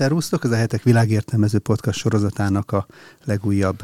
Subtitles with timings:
[0.00, 2.86] Szervusztok, ez a Hetek világértelmező podcast sorozatának a
[3.24, 3.80] legújabb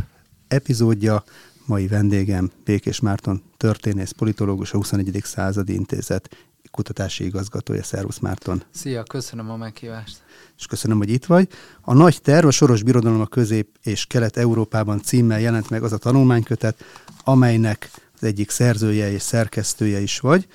[0.48, 1.24] epizódja.
[1.66, 5.20] Mai vendégem Békés Márton, történész, politológus, a 21.
[5.24, 6.36] századi intézet
[6.70, 7.82] kutatási igazgatója.
[7.82, 8.62] Szervusz Márton!
[8.70, 10.22] Szia, köszönöm a meghívást!
[10.58, 11.48] És köszönöm, hogy itt vagy.
[11.80, 15.98] A nagy terv, a Soros Birodalom a Közép- és Kelet-Európában címmel jelent meg az a
[15.98, 16.84] tanulmánykötet,
[17.24, 20.46] amelynek az egyik szerzője és szerkesztője is vagy.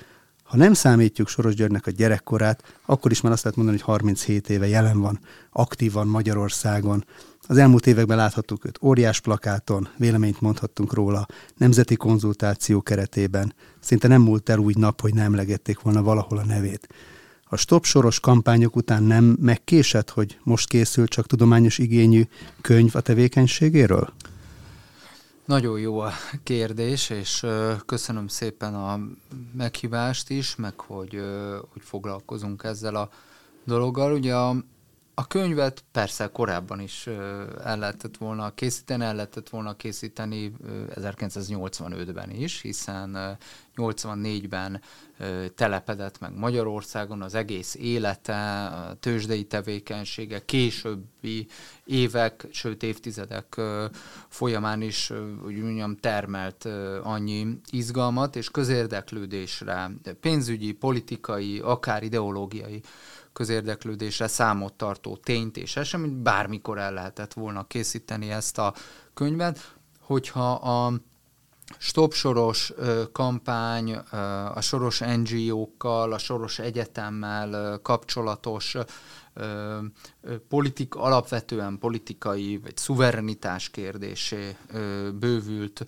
[0.52, 4.50] Ha nem számítjuk Soros Györgynek a gyerekkorát, akkor is már azt lehet mondani, hogy 37
[4.50, 5.20] éve jelen van,
[5.52, 7.04] aktívan Magyarországon.
[7.46, 11.26] Az elmúlt években láthattuk őt óriás plakáton, véleményt mondhattunk róla,
[11.56, 13.54] nemzeti konzultáció keretében.
[13.80, 16.88] Szinte nem múlt el úgy nap, hogy nem emlegették volna valahol a nevét.
[17.44, 22.22] A stop soros kampányok után nem megkésett, hogy most készül csak tudományos igényű
[22.60, 24.12] könyv a tevékenységéről?
[25.44, 27.46] Nagyon jó a kérdés, és
[27.86, 29.00] köszönöm szépen a
[29.52, 31.20] meghívást is, meg hogy,
[31.72, 33.10] hogy foglalkozunk ezzel a
[33.64, 34.12] dologgal.
[34.12, 34.56] Ugye a,
[35.14, 37.06] a könyvet persze korábban is
[37.64, 40.52] el lehetett volna készíteni, el lehetett volna készíteni
[40.94, 43.38] 1985-ben is, hiszen
[43.76, 44.80] 84-ben
[45.54, 51.46] telepedett meg Magyarországon az egész élete, a tőzsdei tevékenysége, későbbi
[51.84, 53.60] évek, sőt évtizedek
[54.28, 55.10] folyamán is,
[55.44, 56.64] úgy mondjam, termelt
[57.02, 59.90] annyi izgalmat és közérdeklődésre,
[60.20, 62.82] pénzügyi, politikai, akár ideológiai
[63.32, 68.74] közérdeklődésre számot tartó tényt és eseményt, bármikor el lehetett volna készíteni ezt a
[69.14, 70.92] könyvet, hogyha a
[71.78, 72.72] Stop Soros
[73.12, 73.94] kampány,
[74.54, 78.76] a Soros NGO-kkal, a Soros Egyetemmel kapcsolatos
[80.48, 84.56] politik, alapvetően politikai vagy szuverenitás kérdésé
[85.18, 85.86] bővült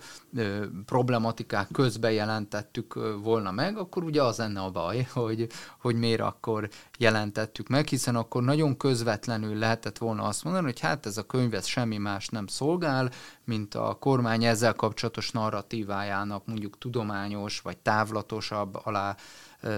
[0.85, 5.47] problematikák közben jelentettük volna meg, akkor ugye az lenne a baj, hogy,
[5.79, 11.05] hogy miért akkor jelentettük meg, hiszen akkor nagyon közvetlenül lehetett volna azt mondani, hogy hát
[11.05, 13.11] ez a könyv ez semmi más nem szolgál,
[13.43, 19.15] mint a kormány ezzel kapcsolatos narratívájának mondjuk tudományos vagy távlatosabb alá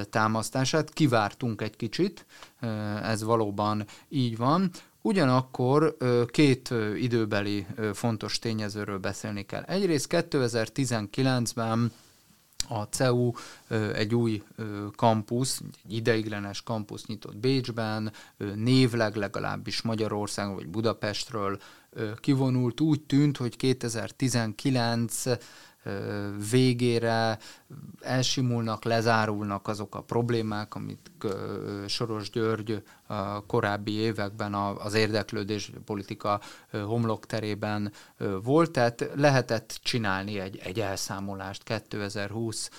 [0.09, 0.93] támasztását.
[0.93, 2.25] Kivártunk egy kicsit,
[3.03, 4.71] ez valóban így van.
[5.01, 9.61] Ugyanakkor két időbeli fontos tényezőről beszélni kell.
[9.61, 11.91] Egyrészt 2019-ben
[12.69, 13.31] a CEU
[13.93, 14.43] egy új
[14.95, 18.11] kampusz, egy ideiglenes kampusz nyitott Bécsben,
[18.55, 21.59] névleg legalábbis Magyarországon vagy Budapestről
[22.15, 22.81] kivonult.
[22.81, 25.23] Úgy tűnt, hogy 2019
[26.49, 27.37] végére
[27.99, 31.11] elsimulnak, lezárulnak azok a problémák, amit
[31.87, 32.83] Soros György
[33.47, 36.39] korábbi években az érdeklődés politika
[36.71, 37.91] homlokterében
[38.43, 42.69] volt, tehát lehetett csinálni egy, egy elszámolást 2020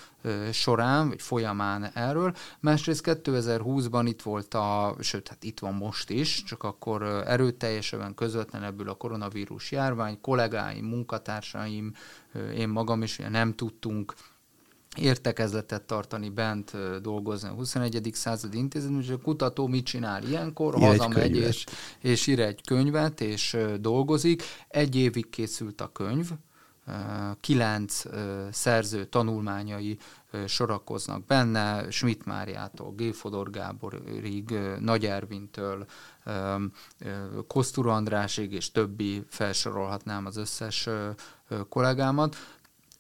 [0.53, 2.35] során, vagy folyamán erről.
[2.61, 8.89] Másrészt 2020-ban itt volt a, sőt, hát itt van most is, csak akkor erőteljesebben közvetlenebbül
[8.89, 11.95] a koronavírus járvány, kollégáim, munkatársaim,
[12.55, 14.15] én magam is nem tudtunk
[15.01, 18.11] értekezletet tartani, bent dolgozni a 21.
[18.13, 20.75] századi intézetben, és a kutató mit csinál ilyenkor?
[20.79, 21.65] Ír Hazamegy és,
[22.01, 24.43] és ír egy könyvet, és dolgozik.
[24.69, 26.31] Egy évig készült a könyv,
[27.41, 28.03] kilenc
[28.51, 29.99] szerző tanulmányai
[30.47, 33.15] sorakoznak benne, Schmidt Máriától, G.
[33.15, 35.87] Fodor Gáborig, Nagy Ervintől,
[37.47, 40.89] Kosztur Andrásig és többi felsorolhatnám az összes
[41.69, 42.37] kollégámat.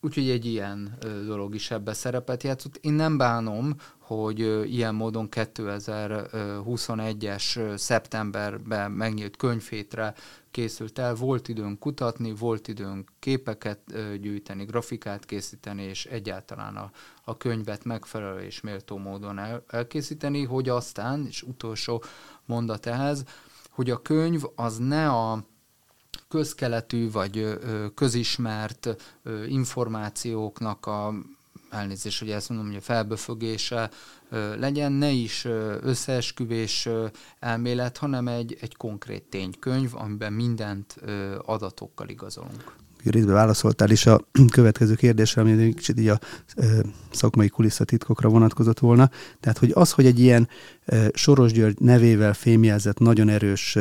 [0.00, 2.76] Úgyhogy egy ilyen dolog is ebbe szerepet játszott.
[2.76, 4.38] Én nem bánom, hogy
[4.72, 10.14] ilyen módon 2021-es szeptemberben megnyílt könyvhétre
[10.50, 11.14] készült el.
[11.14, 13.80] Volt időnk kutatni, volt időnk képeket
[14.20, 16.90] gyűjteni, grafikát készíteni, és egyáltalán a,
[17.24, 22.02] a könyvet megfelelő és méltó módon el, elkészíteni, hogy aztán, és utolsó
[22.44, 23.24] mondat ehhez,
[23.70, 25.46] hogy a könyv az ne a
[26.28, 27.58] közkeletű vagy
[27.94, 28.96] közismert
[29.46, 31.14] információknak a
[31.70, 33.90] elnézést, hogy ezt mondom, hogy a felböfögése
[34.56, 35.46] legyen, ne is
[35.80, 36.88] összeesküvés
[37.38, 40.96] elmélet, hanem egy, egy konkrét ténykönyv, amiben mindent
[41.44, 42.76] adatokkal igazolunk.
[43.04, 44.20] Részben válaszoltál is a
[44.52, 46.18] következő kérdésre, ami kicsit így a
[47.10, 49.10] szakmai kulisszatitkokra vonatkozott volna.
[49.40, 50.48] Tehát, hogy az, hogy egy ilyen
[51.12, 53.78] Soros György nevével fémjelzett nagyon erős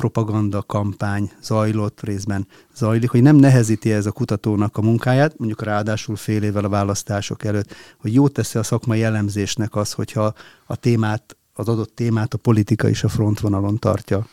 [0.00, 6.16] propaganda kampány zajlott, részben zajlik, hogy nem nehezíti ez a kutatónak a munkáját, mondjuk ráadásul
[6.16, 10.34] fél évvel a választások előtt, hogy jót teszi a szakmai elemzésnek az, hogyha
[10.66, 14.26] a témát, az adott témát a politika is a frontvonalon tartja.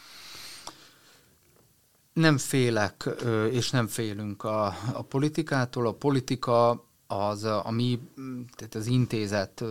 [2.14, 3.10] Nem félek,
[3.52, 5.88] és nem félünk a, a politikától.
[5.88, 8.00] A politika az a mi,
[8.56, 9.64] tehát az intézet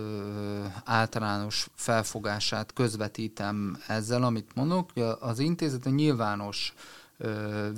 [0.83, 4.91] általános felfogását közvetítem ezzel, amit mondok.
[5.19, 6.73] Az intézet a nyilvános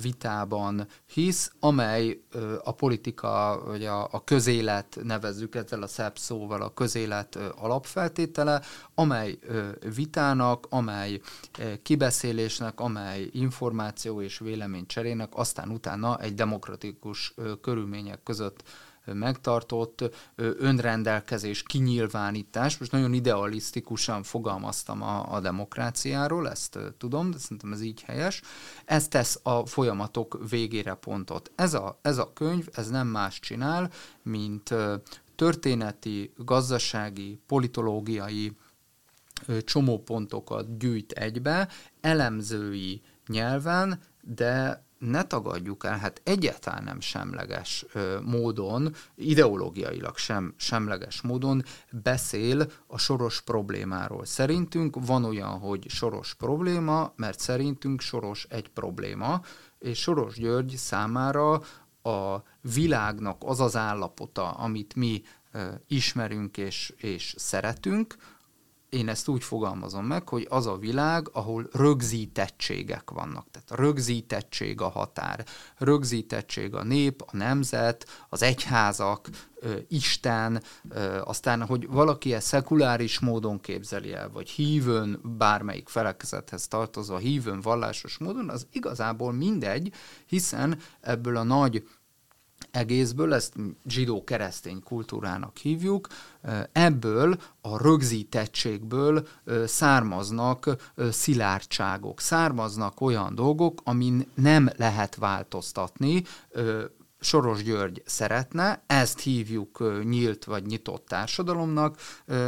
[0.02, 2.20] vitában hisz, amely
[2.64, 8.62] a politika, vagy a, a közélet, nevezzük ezzel a szebb szóval, a közélet alapfeltétele,
[8.94, 9.38] amely
[9.94, 11.20] vitának, amely
[11.82, 18.62] kibeszélésnek, amely információ és véleménycserének aztán utána egy demokratikus körülmények között
[19.04, 22.78] megtartott önrendelkezés, kinyilvánítás.
[22.78, 28.42] Most nagyon idealisztikusan fogalmaztam a, a demokráciáról, ezt tudom, de szerintem ez így helyes.
[28.84, 31.50] Ez tesz a folyamatok végére pontot.
[31.54, 33.90] Ez a, ez a könyv, ez nem más csinál,
[34.22, 34.74] mint
[35.36, 38.56] történeti, gazdasági, politológiai
[39.64, 41.68] csomópontokat gyűjt egybe,
[42.00, 47.84] elemzői nyelven, de ne tagadjuk el, hát egyáltalán nem semleges
[48.22, 54.24] módon, ideológiailag sem semleges módon beszél a soros problémáról.
[54.24, 59.40] Szerintünk van olyan, hogy soros probléma, mert szerintünk soros egy probléma,
[59.78, 61.52] és Soros György számára
[62.02, 65.22] a világnak az az állapota, amit mi
[65.86, 68.16] ismerünk és, és szeretünk,
[68.90, 73.46] én ezt úgy fogalmazom meg, hogy az a világ, ahol rögzítettségek vannak.
[73.50, 75.44] Tehát rögzítettség a határ,
[75.76, 79.28] rögzítettség a nép, a nemzet, az egyházak,
[79.88, 80.62] Isten,
[81.24, 88.18] aztán, hogy valaki ezt szekuláris módon képzeli el, vagy hívőn, bármelyik felekezethez tartozva, hívőn, vallásos
[88.18, 89.92] módon, az igazából mindegy,
[90.26, 91.84] hiszen ebből a nagy
[92.70, 93.54] egészből, ezt
[93.86, 96.08] zsidó-keresztény kultúrának hívjuk,
[96.72, 99.26] ebből a rögzítettségből
[99.64, 100.76] származnak
[101.10, 106.22] szilárdságok, származnak olyan dolgok, amin nem lehet változtatni,
[107.20, 111.96] Soros György szeretne, ezt hívjuk nyílt vagy nyitott társadalomnak,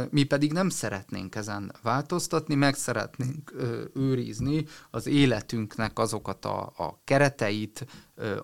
[0.09, 3.53] mi pedig nem szeretnénk ezen változtatni, meg szeretnénk
[3.93, 7.85] őrizni az életünknek azokat a, a kereteit,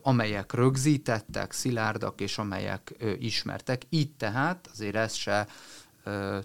[0.01, 3.81] amelyek rögzítettek, szilárdak, és amelyek ismertek.
[3.89, 5.47] Így tehát azért ezt se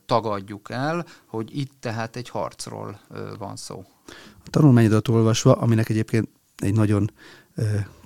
[0.07, 3.01] tagadjuk el, hogy itt tehát egy harcról
[3.39, 3.85] van szó.
[4.45, 7.11] A tanulmányodat olvasva, aminek egyébként egy nagyon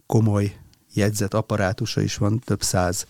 [0.06, 0.56] komoly
[0.98, 3.06] jegyzet apparátusa is van, több száz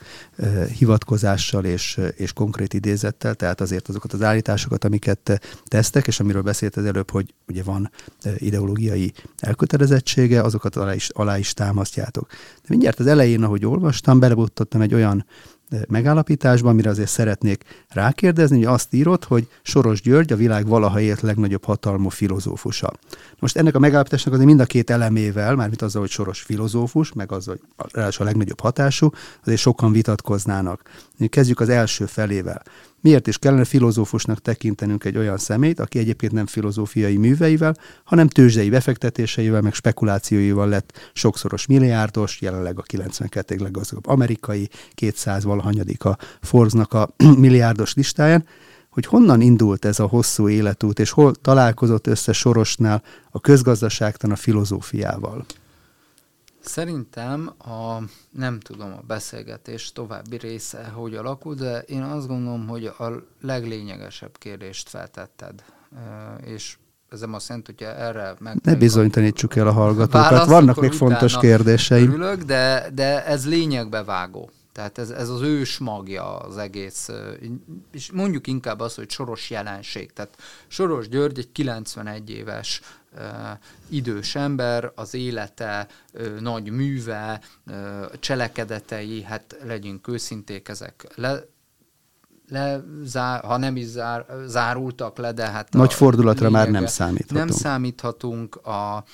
[0.79, 6.77] hivatkozással és, és konkrét idézettel, tehát azért azokat az állításokat, amiket tesztek, és amiről beszélt
[6.77, 7.91] az előbb, hogy ugye van
[8.37, 12.27] ideológiai elkötelezettsége, azokat alá is, alá is támasztjátok.
[12.29, 15.27] De mindjárt az elején, ahogy olvastam, belebutottam egy olyan
[15.89, 21.21] megállapításban, amire azért szeretnék rákérdezni, hogy azt írott, hogy Soros György a világ valaha élt
[21.21, 22.93] legnagyobb hatalmú filozófusa.
[23.39, 27.33] Most ennek a megállapításnak azért mind a két elemével, mármint azzal, hogy Soros filozófus, meg
[27.33, 27.61] az, hogy
[28.19, 29.11] a legnagyobb hatású,
[29.43, 30.83] azért sokan vitatkoznának.
[31.29, 32.63] Kezdjük az első felével.
[33.01, 38.71] Miért is kellene filozófusnak tekintenünk egy olyan szemét, aki egyébként nem filozófiai műveivel, hanem tőzsdei
[38.71, 46.93] befektetéseivel, meg spekulációival lett sokszoros milliárdos, jelenleg a 92 leggazdagabb amerikai, 200 valahanyadik a Forbes-nak
[46.93, 47.09] a
[47.45, 48.45] milliárdos listáján,
[48.89, 54.37] hogy honnan indult ez a hosszú életút, és hol találkozott össze Sorosnál a közgazdaságtan a
[54.37, 55.45] filozófiával.
[56.61, 62.87] Szerintem a, nem tudom a beszélgetés további része hogy alakul, de én azt gondolom, hogy
[62.87, 65.65] a leglényegesebb kérdést feltetted,
[66.45, 66.77] és
[67.11, 68.57] ez nem azt jelenti, hogyha erre meg...
[68.63, 72.11] Ne bizonyítanítsuk el a hallgatókat, válasz, vannak még fontos kérdéseim.
[72.11, 74.51] Örülök, de, de ez lényegbe vágó.
[74.73, 77.09] Tehát ez, ez az ős magja az egész,
[77.93, 80.13] és mondjuk inkább az, hogy soros jelenség.
[80.13, 82.81] Tehát Soros György egy 91 éves
[83.89, 85.87] idős ember, az élete,
[86.41, 87.41] nagy műve,
[88.21, 91.45] cselekedetei, hát legyünk őszinték, ezek le,
[92.49, 95.73] le, zár, ha nem is zár, zárultak le, de hát...
[95.73, 97.39] Nagy fordulatra már nem számíthatunk.
[97.39, 99.05] Nem számíthatunk a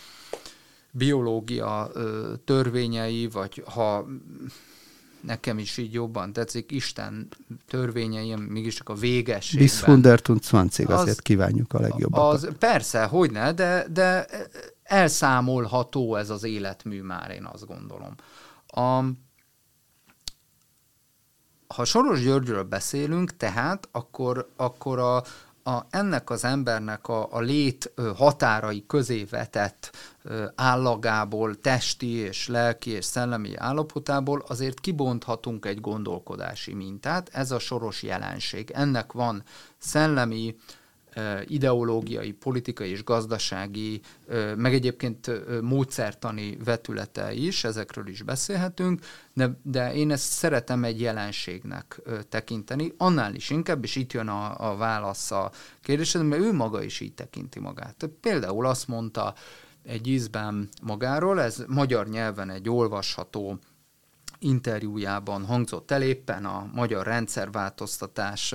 [0.90, 1.90] biológia
[2.44, 4.06] törvényei, vagy ha
[5.26, 7.28] nekem is így jobban tetszik, Isten
[7.68, 9.62] törvényei, mégis csak a végességben.
[9.64, 12.34] Bis 120 azért az, kívánjuk a legjobbat.
[12.34, 14.26] Az, persze, hogyne, de, de
[14.82, 18.14] elszámolható ez az életmű már, én azt gondolom.
[18.66, 19.04] A,
[21.66, 25.22] ha Soros Györgyről beszélünk, tehát akkor, akkor a,
[25.66, 29.96] a, ennek az embernek a, a lét határai közé vetett
[30.54, 37.28] állagából, testi és lelki és szellemi állapotából azért kibonthatunk egy gondolkodási mintát.
[37.32, 38.70] Ez a soros jelenség.
[38.70, 39.42] Ennek van
[39.78, 40.56] szellemi,
[41.46, 44.00] ideológiai, politikai és gazdasági,
[44.56, 45.30] meg egyébként
[45.60, 49.00] módszertani vetülete is, ezekről is beszélhetünk,
[49.32, 54.70] de, de én ezt szeretem egy jelenségnek tekinteni, annál is inkább, és itt jön a,
[54.70, 55.50] a válasz a
[55.82, 58.10] kérdésed, mert ő maga is így tekinti magát.
[58.20, 59.34] Például azt mondta
[59.82, 63.58] egy ízben magáról, ez magyar nyelven egy olvasható
[64.44, 68.54] interjújában hangzott el éppen a magyar rendszerváltoztatás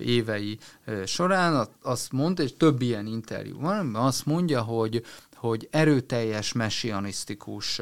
[0.00, 0.58] évei
[1.06, 7.80] során, azt mondta, és több ilyen interjú van, azt mondja, hogy, hogy erőteljes messianisztikus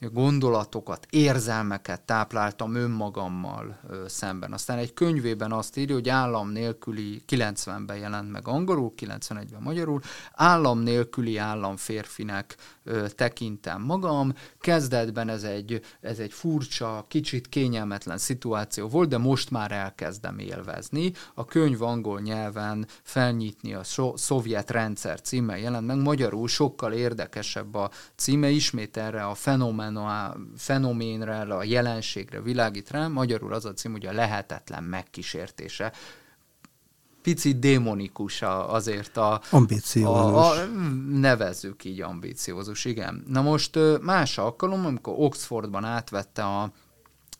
[0.00, 4.52] gondolatokat, érzelmeket tápláltam önmagammal szemben.
[4.52, 10.00] Aztán egy könyvében azt írja, hogy állam nélküli, 90-ben jelent meg angolul, 91-ben magyarul,
[10.32, 14.34] állam nélküli államférfinek ö, tekintem magam.
[14.60, 21.12] Kezdetben ez egy, ez egy furcsa, kicsit kényelmetlen szituáció volt, de most már elkezdem élvezni.
[21.34, 27.74] A könyv angol nyelven felnyitni a so- szovjet rendszer címe jelent meg, magyarul sokkal érdekesebb
[27.74, 33.72] a címe, ismét erre a fenomen a fenoménre, a jelenségre világít rá, magyarul az a
[33.72, 35.92] cím, hogy a lehetetlen megkísértése.
[37.22, 39.40] Picit démonikus azért a...
[39.50, 40.10] Ambíciózus.
[40.10, 40.64] A, a,
[41.10, 43.24] nevezzük így ambíciózus, igen.
[43.28, 46.72] Na most más alkalom, amikor Oxfordban átvette a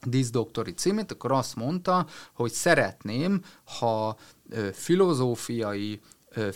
[0.03, 3.43] diszdoktori címét, akkor azt mondta, hogy szeretném,
[3.79, 4.17] ha
[4.73, 6.01] filozófiai,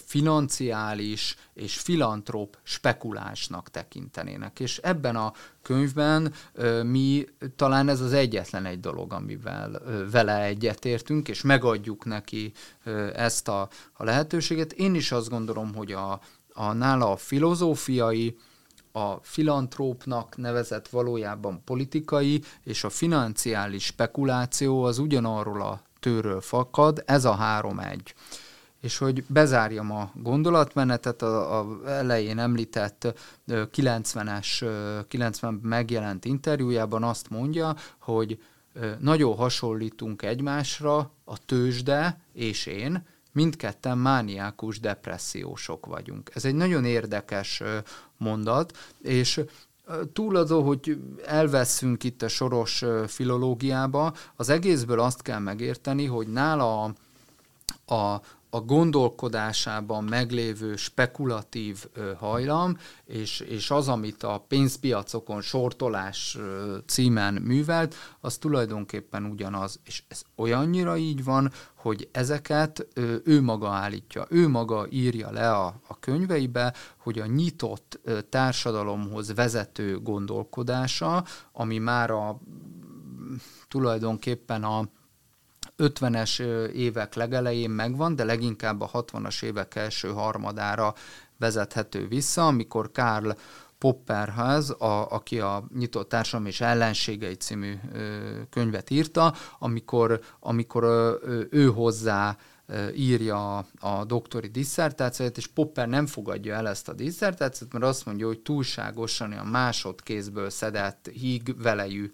[0.04, 4.60] financiális és filantróp spekulásnak tekintenének.
[4.60, 5.32] És ebben a
[5.62, 6.32] könyvben
[6.82, 12.52] mi talán ez az egyetlen egy dolog, amivel vele egyetértünk, és megadjuk neki
[13.14, 14.72] ezt a, a lehetőséget.
[14.72, 16.20] Én is azt gondolom, hogy a,
[16.52, 18.36] a nála a filozófiai,
[18.92, 27.24] a filantrópnak nevezett valójában politikai, és a financiális spekuláció az ugyanarról a tőről fakad, ez
[27.24, 28.14] a három egy
[28.80, 33.14] és hogy bezárjam a gondolatmenetet, a, a elején említett
[33.48, 34.66] 90-es,
[35.08, 38.38] 90 megjelent interjújában azt mondja, hogy
[38.98, 46.30] nagyon hasonlítunk egymásra, a tőzsde és én, mindketten mániákus depressziósok vagyunk.
[46.34, 47.62] Ez egy nagyon érdekes
[48.16, 49.40] mondat, és
[50.12, 56.82] túl azon, hogy elveszünk itt a soros filológiába, az egészből azt kell megérteni, hogy nála
[56.82, 56.94] a,
[57.94, 58.20] a,
[58.50, 61.84] a gondolkodásában meglévő spekulatív
[62.18, 66.38] hajlam, és, és az, amit a pénzpiacokon sortolás
[66.86, 69.80] címen művelt, az tulajdonképpen ugyanaz.
[69.84, 72.86] És ez olyannyira így van, hogy ezeket
[73.24, 80.00] ő maga állítja, ő maga írja le a, a könyveibe, hogy a nyitott társadalomhoz vezető
[80.00, 82.40] gondolkodása, ami már a
[83.68, 84.88] tulajdonképpen a
[85.78, 86.40] 50-es
[86.72, 90.94] évek legelején megvan, de leginkább a 60-as évek első harmadára
[91.38, 93.30] vezethető vissza, amikor Karl
[93.78, 98.18] Popperhez, a, aki a Nyitott Társadalom és Ellenségei című ö,
[98.50, 102.36] könyvet írta, amikor, amikor ö, ő hozzá
[102.94, 108.06] írja a, a doktori disszertációt, és Popper nem fogadja el ezt a disszertációt, mert azt
[108.06, 112.10] mondja, hogy túlságosan a másodkézből szedett híg velejű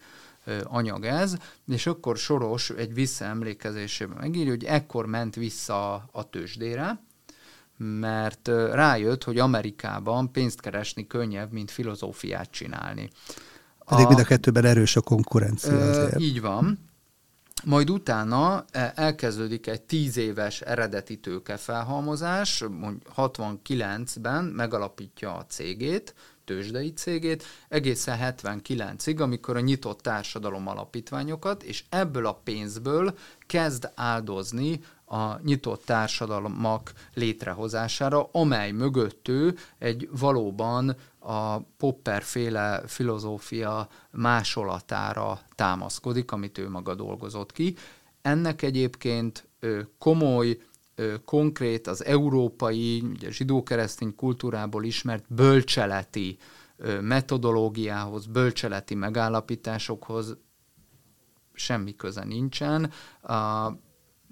[0.63, 1.37] anyag ez,
[1.67, 7.01] és akkor Soros egy visszaemlékezésében megírja, hogy ekkor ment vissza a tőzsdére,
[7.77, 13.11] mert rájött, hogy Amerikában pénzt keresni könnyebb, mint filozófiát csinálni.
[13.87, 16.21] Pedig a, mind a kettőben erős a konkurencia azért.
[16.21, 16.79] Így van.
[17.65, 22.65] Majd utána e, elkezdődik egy tíz éves eredeti tőkefelhalmozás,
[23.17, 32.27] 69-ben megalapítja a cégét, tőzsdei cégét, egészen 79-ig, amikor a nyitott társadalom alapítványokat, és ebből
[32.27, 42.23] a pénzből kezd áldozni a nyitott társadalmak létrehozására, amely mögött ő egy valóban a Popper
[42.23, 47.77] féle filozófia másolatára támaszkodik, amit ő maga dolgozott ki.
[48.23, 49.49] Ennek egyébként
[49.99, 50.59] komoly
[51.25, 56.39] konkrét az európai, ugye zsidó-keresztény kultúrából ismert bölcseleti
[57.01, 60.37] metodológiához, bölcseleti megállapításokhoz
[61.53, 62.91] semmi köze nincsen.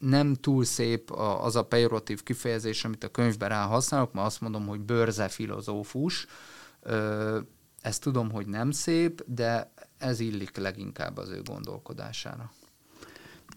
[0.01, 4.67] Nem túl szép az a pejoratív kifejezés, amit a könyvben rá használok, mert azt mondom,
[4.67, 6.27] hogy bőrze filozófus.
[7.81, 12.53] Ezt tudom, hogy nem szép, de ez illik leginkább az ő gondolkodására.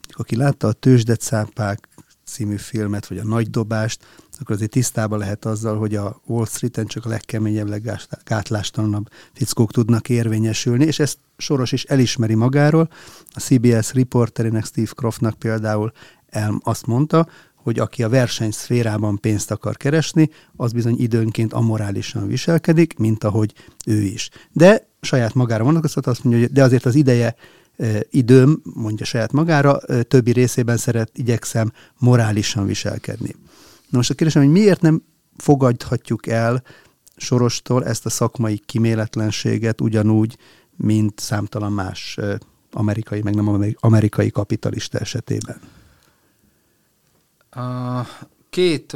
[0.10, 1.88] Aki látta a tőzsdecápák
[2.26, 4.06] című filmet, vagy a Nagy Dobást,
[4.40, 10.10] akkor azért tisztában lehet azzal, hogy a Wall Street-en csak a legkeményebb, leggátlástalanabb fickók tudnak
[10.10, 12.90] érvényesülni, és ezt Soros is elismeri magáról.
[13.34, 15.92] A CBS riporterének Steve Croftnak például
[16.30, 22.98] el, azt mondta, hogy aki a versenyszférában pénzt akar keresni, az bizony időnként amorálisan viselkedik,
[22.98, 23.54] mint ahogy
[23.86, 24.30] ő is.
[24.52, 27.36] De saját magára vonatkoztat azt mondja, hogy de azért az ideje
[28.10, 33.36] időm, mondja saját magára, többi részében szeret, igyekszem morálisan viselkedni.
[33.90, 35.04] Na most a kérdésem, hogy miért nem
[35.38, 36.64] fogadhatjuk el
[37.18, 40.38] Sorostól ezt a szakmai kiméletlenséget ugyanúgy,
[40.76, 42.18] mint számtalan más
[42.72, 45.60] amerikai, meg nem amerikai kapitalista esetében?
[47.50, 48.02] A
[48.50, 48.96] két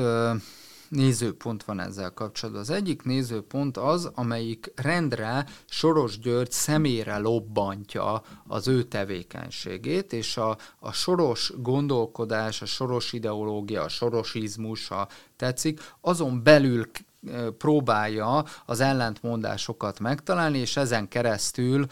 [0.89, 2.63] nézőpont van ezzel kapcsolatban.
[2.63, 10.57] Az egyik nézőpont az, amelyik rendre Soros György szemére lobbantja az ő tevékenységét, és a,
[10.79, 16.85] a soros gondolkodás, a soros ideológia, a sorosizmus, ha tetszik, azon belül
[17.57, 21.85] próbálja az ellentmondásokat megtalálni, és ezen keresztül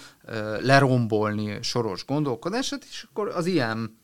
[0.60, 3.98] lerombolni soros gondolkodását, és akkor az ilyen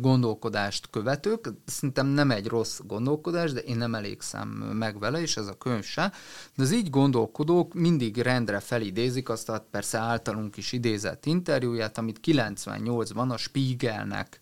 [0.00, 5.46] gondolkodást követők, szerintem nem egy rossz gondolkodás, de én nem elégszem meg vele, és ez
[5.46, 6.12] a könyv se,
[6.56, 12.20] de az így gondolkodók mindig rendre felidézik azt a persze általunk is idézett interjúját, amit
[12.24, 14.40] 98-ban a Spiegelnek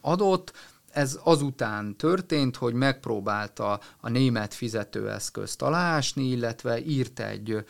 [0.00, 0.52] adott,
[0.96, 7.64] ez azután történt, hogy megpróbálta a német fizetőeszközt alásni, illetve írt egy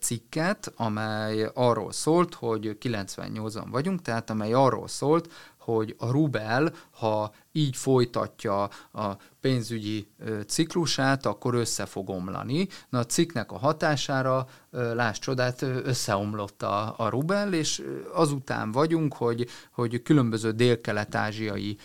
[0.00, 5.32] cikket, amely arról szólt, hogy 98-an vagyunk, tehát amely arról szólt,
[5.74, 10.08] hogy a rubel, ha így folytatja a pénzügyi
[10.46, 12.68] ciklusát, akkor össze fog omlani.
[12.88, 17.82] Na a cikknek a hatására, láss csodát, összeomlott a, a rubel, és
[18.12, 21.76] azután vagyunk, hogy, hogy különböző dél-kelet-ázsiai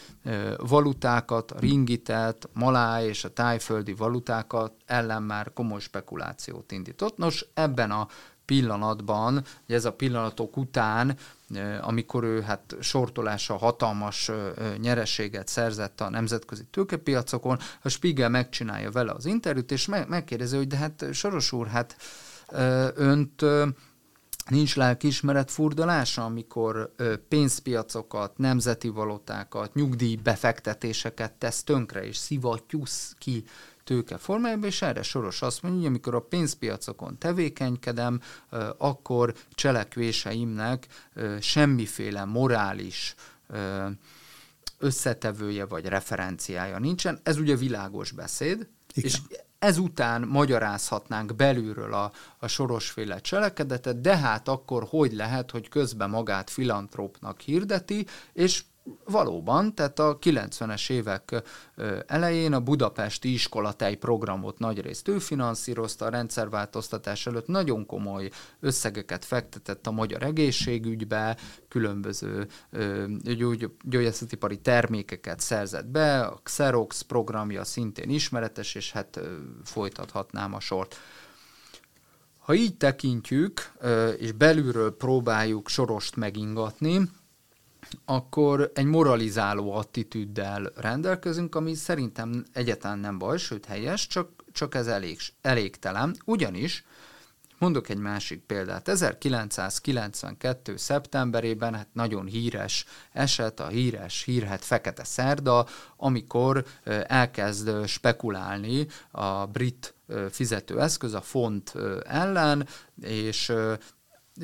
[0.57, 7.17] valutákat, a ringitet, maláj és a tájföldi valutákat ellen már komoly spekulációt indított.
[7.17, 8.07] Nos, ebben a
[8.45, 9.33] pillanatban,
[9.65, 11.17] hogy ez a pillanatok után,
[11.81, 14.31] amikor ő hát sortolása hatalmas
[14.77, 20.77] nyereséget szerzett a nemzetközi tőkepiacokon, a Spiegel megcsinálja vele az interjút, és megkérdezi, hogy de
[20.77, 21.95] hát Soros úr, hát
[22.95, 23.41] önt
[24.49, 26.93] nincs lelkiismeret furdalása, amikor
[27.29, 33.43] pénzpiacokat, nemzeti valutákat, nyugdíjbefektetéseket tesz tönkre, és szivattyúsz ki
[33.83, 38.21] tőke formájában, és erre Soros azt mondja, hogy amikor a pénzpiacokon tevékenykedem,
[38.77, 40.87] akkor cselekvéseimnek
[41.39, 43.15] semmiféle morális
[44.77, 47.19] összetevője vagy referenciája nincsen.
[47.23, 49.09] Ez ugye világos beszéd, Igen.
[49.09, 49.17] és
[49.59, 56.49] ezután magyarázhatnánk belülről a, a sorosféle cselekedetet, de hát akkor hogy lehet, hogy közben magát
[56.49, 58.63] filantrópnak hirdeti, és
[59.05, 61.43] Valóban, tehát a 90-es évek
[62.07, 69.87] elején a budapesti iskolatej programot nagyrészt ő finanszírozta, a rendszerváltoztatás előtt nagyon komoly összegeket fektetett
[69.87, 72.47] a magyar egészségügybe, különböző
[73.83, 79.19] gyógyászatipari termékeket szerzett be, a Xerox programja szintén ismeretes, és hát
[79.63, 80.95] folytathatnám a sort.
[82.37, 83.71] Ha így tekintjük,
[84.17, 87.09] és belülről próbáljuk sorost megingatni,
[88.05, 94.87] akkor egy moralizáló attitűddel rendelkezünk, ami szerintem egyáltalán nem baj, sőt helyes, csak, csak ez
[94.87, 96.15] elég, elégtelen.
[96.25, 96.85] Ugyanis,
[97.57, 100.77] mondok egy másik példát, 1992.
[100.77, 105.65] szeptemberében hát nagyon híres eset, a híres hírhet Fekete Szerda,
[105.97, 106.65] amikor
[107.07, 109.93] elkezd spekulálni a brit
[110.29, 112.67] fizetőeszköz, a font ellen,
[113.01, 113.53] és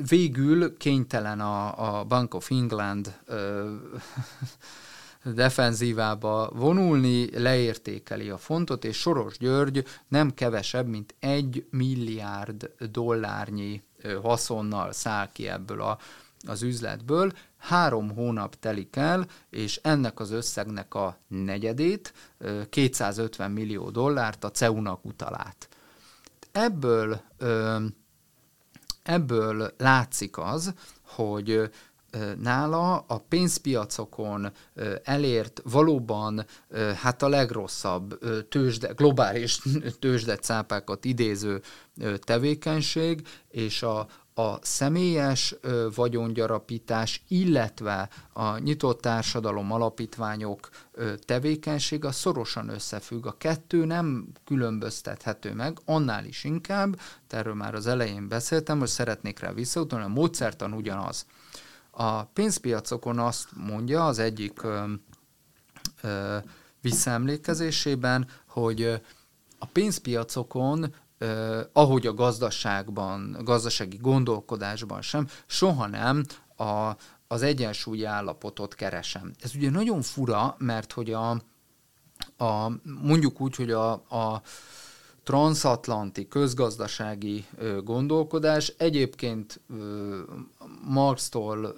[0.08, 3.74] végül kénytelen a, a Bank of England ö,
[5.24, 13.82] defenzívába vonulni, leértékeli a fontot, és Soros György nem kevesebb, mint egy milliárd dollárnyi
[14.22, 15.98] haszonnal száll ki ebből a,
[16.46, 17.32] az üzletből.
[17.56, 22.12] Három hónap telik el, és ennek az összegnek a negyedét,
[22.68, 25.68] 250 millió dollárt a CEU-nak utalát.
[26.52, 27.20] Ebből
[29.02, 31.70] ebből látszik az, hogy
[32.40, 34.52] nála a pénzpiacokon
[35.02, 36.46] elért valóban
[36.96, 39.60] hát a legrosszabb tőzsde, globális
[40.00, 41.62] tőzsdecápákat idéző
[42.18, 44.06] tevékenység, és a,
[44.40, 45.54] a személyes
[45.94, 50.68] vagyongyarapítás, illetve a nyitott társadalom alapítványok
[51.24, 53.26] tevékenység a szorosan összefügg.
[53.26, 59.38] A kettő nem különböztethető meg, annál is inkább, erről már az elején beszéltem, hogy szeretnék
[59.38, 61.26] rá visszautalni, a módszertan ugyanaz.
[61.90, 64.84] A pénzpiacokon azt mondja az egyik ö,
[66.02, 66.36] ö,
[66.80, 69.00] visszaemlékezésében, hogy
[69.58, 70.94] a pénzpiacokon
[71.72, 76.24] ahogy a gazdaságban, gazdasági gondolkodásban sem, soha nem
[76.56, 76.96] a,
[77.28, 79.32] az egyensúlyi állapotot keresem.
[79.40, 81.30] Ez ugye nagyon fura, mert hogy a,
[82.36, 84.42] a, mondjuk úgy, hogy a, a
[85.30, 87.44] transatlanti közgazdasági
[87.84, 88.72] gondolkodás.
[88.76, 89.60] Egyébként
[90.84, 91.76] Marx-tól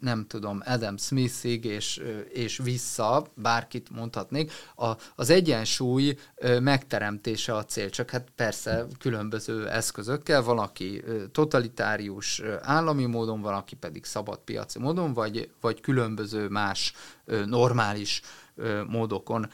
[0.00, 2.02] nem tudom, Adam Smithig és,
[2.32, 6.18] és vissza, bárkit mondhatnék, a, az egyensúly
[6.60, 11.02] megteremtése a cél, csak hát persze különböző eszközökkel, valaki
[11.32, 16.92] totalitárius állami módon, valaki pedig szabad piaci módon, vagy, vagy különböző más
[17.46, 18.22] normális
[18.86, 19.46] módokon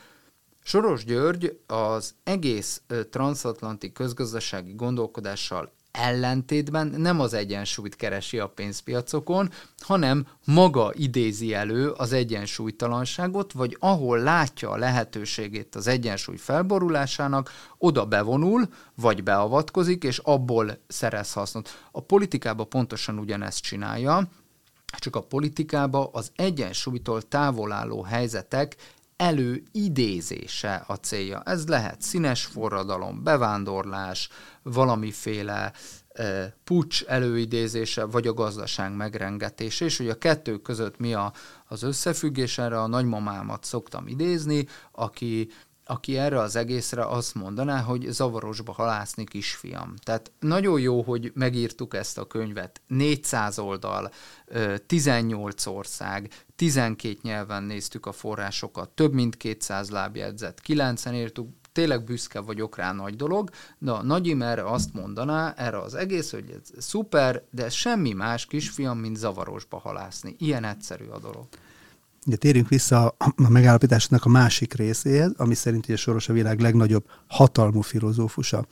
[0.67, 10.27] Soros György az egész transatlanti közgazdasági gondolkodással ellentétben nem az egyensúlyt keresi a pénzpiacokon, hanem
[10.45, 18.69] maga idézi elő az egyensúlytalanságot, vagy ahol látja a lehetőségét az egyensúly felborulásának, oda bevonul,
[18.95, 21.69] vagy beavatkozik, és abból szerez hasznot.
[21.93, 24.29] A politikában pontosan ugyanezt csinálja,
[24.99, 28.77] csak a politikába az egyensúlytól távol álló helyzetek
[29.17, 31.43] előidézése a célja.
[31.43, 34.29] Ez lehet színes forradalom, bevándorlás,
[34.63, 35.73] valamiféle
[36.09, 41.33] e, pucs előidézése, vagy a gazdaság megrengetése, és hogy a kettő között mi a,
[41.67, 45.49] az összefüggés, erre a nagymamámat szoktam idézni, aki
[45.85, 49.95] aki erre az egészre azt mondaná, hogy zavarosba halászni kisfiam.
[50.03, 52.81] Tehát nagyon jó, hogy megírtuk ezt a könyvet.
[52.87, 54.11] 400 oldal,
[54.87, 62.41] 18 ország, 12 nyelven néztük a forrásokat, több mint 200 lábjegyzet, 9-en írtuk, tényleg büszke
[62.41, 66.85] vagyok rá nagy dolog, de a nagyim erre azt mondaná, erre az egész, hogy ez
[66.85, 70.37] szuper, de semmi más kisfiam, mint zavarosba halászni.
[70.39, 71.47] Ilyen egyszerű a dolog.
[72.27, 77.05] Ugye térjünk vissza a megállapításnak a másik részéhez, ami szerint ugye Soros a világ legnagyobb
[77.27, 78.67] hatalmú filozófusa.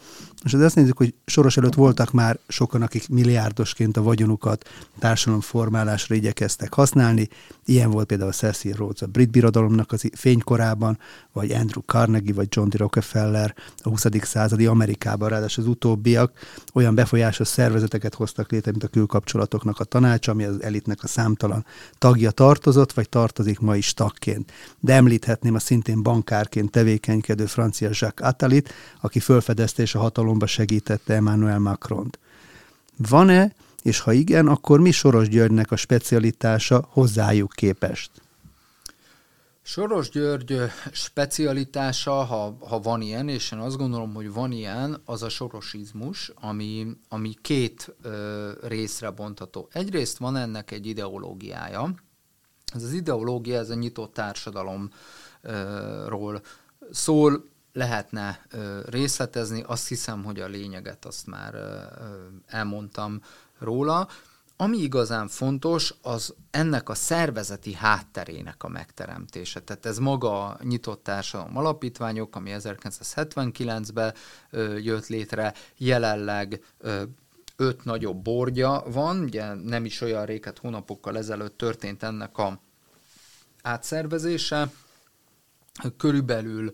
[0.44, 6.74] És azt nézzük, hogy Soros előtt voltak már sokan, akik milliárdosként a vagyonukat társadalomformálásra igyekeztek
[6.74, 7.28] használni.
[7.64, 10.98] Ilyen volt például Cecil Rhodes a brit birodalomnak az fénykorában,
[11.32, 12.74] vagy Andrew Carnegie, vagy John D.
[12.74, 14.06] Rockefeller a 20.
[14.22, 15.28] századi Amerikában.
[15.28, 16.32] Ráadásul az utóbbiak
[16.72, 21.64] olyan befolyásos szervezeteket hoztak létre, mint a külkapcsolatoknak a tanácsa, ami az elitnek a számtalan
[21.98, 24.52] tagja tartozott, vagy tartozik ma is tagként.
[24.80, 31.14] De említhetném a szintén bankárként tevékenykedő francia Jacques Attalit, aki fölfedezte és a hatalomba segítette
[31.14, 32.18] Emmanuel Macron-t.
[32.96, 38.10] Van-e, és ha igen, akkor mi Soros Györgynek a specialitása hozzájuk képest?
[39.64, 40.60] Soros György
[40.92, 46.32] specialitása, ha, ha van ilyen, és én azt gondolom, hogy van ilyen, az a sorosizmus,
[46.34, 49.68] ami, ami két ö, részre bontható.
[49.72, 51.94] Egyrészt van ennek egy ideológiája.
[52.74, 56.42] Ez az ideológia, ez a nyitott társadalomról
[56.90, 58.46] szól, lehetne
[58.84, 61.54] részletezni, azt hiszem, hogy a lényeget azt már
[62.46, 63.20] elmondtam
[63.62, 64.08] róla.
[64.56, 69.60] Ami igazán fontos, az ennek a szervezeti hátterének a megteremtése.
[69.60, 74.14] Tehát ez maga a nyitott társadalom alapítványok, ami 1979-ben
[74.78, 77.02] jött létre, jelenleg ö,
[77.56, 82.60] öt nagyobb bordja van, ugye nem is olyan réket hónapokkal ezelőtt történt ennek a
[83.62, 84.70] átszervezése,
[85.96, 86.72] körülbelül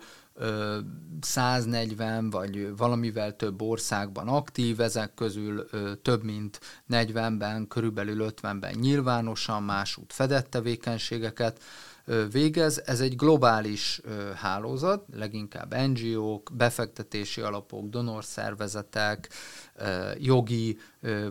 [1.21, 5.69] 140 vagy valamivel több országban aktív, ezek közül
[6.03, 11.63] több mint 40-ben, körülbelül 50-ben nyilvánosan másút fedett tevékenységeket
[12.33, 12.83] végez.
[12.85, 14.01] Ez egy globális
[14.35, 19.29] hálózat, leginkább NGO-k, befektetési alapok, donorszervezetek,
[20.19, 20.79] jogi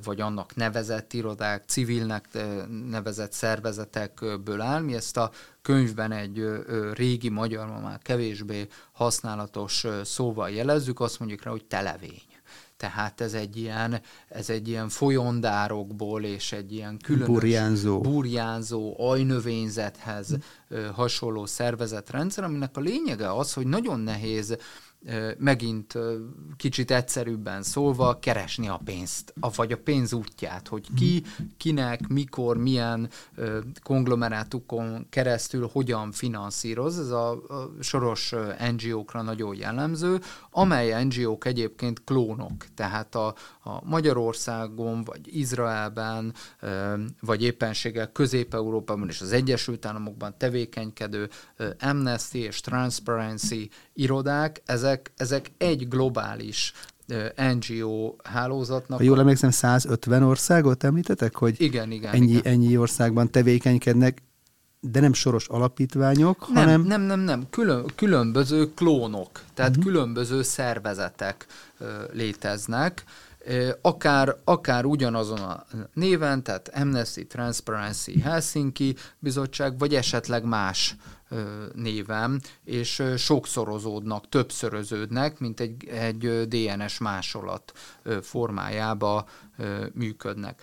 [0.04, 2.28] vagy annak nevezett irodák, civilnek
[2.90, 4.82] nevezett szervezetekből áll.
[4.82, 6.46] Mi ezt a könyvben egy
[6.94, 12.27] régi magyar, ma már kevésbé használatos szóval jelezzük, azt mondjuk rá, hogy televény
[12.78, 20.38] tehát ez egy ilyen, ez egy ilyen folyondárokból és egy ilyen különös burjánzó, burjánzó ajnövényzethez
[20.94, 24.58] hasonló szervezetrendszer, aminek a lényege az, hogy nagyon nehéz
[25.38, 25.94] megint
[26.58, 31.24] kicsit egyszerűbben szólva keresni a pénzt, vagy a pénz útját, hogy ki,
[31.58, 33.10] kinek, mikor, milyen
[33.84, 37.00] konglomerátukon keresztül hogyan finanszíroz.
[37.00, 38.34] Ez a, a soros
[38.76, 40.20] NGO-kra nagyon jellemző,
[40.52, 43.28] amely NGO-k egyébként klónok, tehát a,
[43.64, 46.34] a Magyarországon, vagy Izraelben,
[47.20, 51.30] vagy éppenséggel Közép-Európában és az Egyesült Államokban tevékenykedő
[51.80, 56.74] Amnesty és Transparency irodák, ezek, ezek egy globális
[57.36, 58.98] NGO hálózatnak.
[58.98, 62.54] Ha jól emlékszem, 150 országot említetek, hogy igen, igen, ennyi, igen.
[62.54, 64.22] ennyi országban tevékenykednek,
[64.80, 66.82] de nem soros alapítványok, nem, hanem...
[66.82, 69.86] Nem, nem, nem, Külön, különböző klónok, tehát uh-huh.
[69.86, 71.46] különböző szervezetek
[71.78, 73.04] ö, léteznek,
[73.82, 80.96] akár, akár ugyanazon a néven, tehát Amnesty Transparency Helsinki Bizottság, vagy esetleg más
[81.74, 87.72] névem, és sokszorozódnak, többszöröződnek, mint egy, egy DNS másolat
[88.22, 89.28] formájába
[89.94, 90.62] működnek.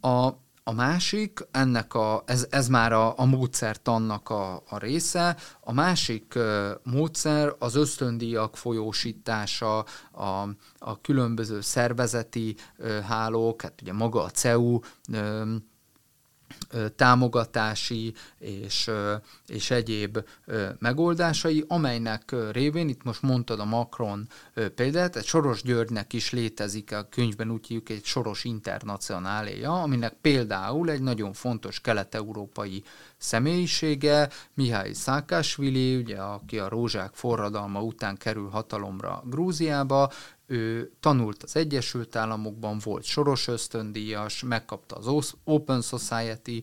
[0.00, 0.28] A,
[0.68, 6.38] a másik, ennek a, ez, ez már a, a módszertannak a, a része, a másik
[6.82, 9.78] módszer az ösztöndíjak folyósítása,
[10.12, 12.56] a, a különböző szervezeti
[13.06, 14.78] hálók, hát ugye maga a CEU,
[16.96, 18.90] támogatási és,
[19.46, 20.18] és egyéb
[20.78, 24.28] megoldásai, amelynek révén, itt most mondtad a Macron
[24.74, 30.90] példát, egy Soros Györgynek is létezik, a könyvben úgy hívjuk egy Soros Internacionáléja, aminek például
[30.90, 32.82] egy nagyon fontos kelet-európai
[33.16, 40.10] személyisége, Mihály Szákásvili, ugye, aki a rózsák forradalma után kerül hatalomra Grúziába,
[40.46, 46.57] ő tanult az Egyesült Államokban, volt soros ösztöndíjas, megkapta az Open Society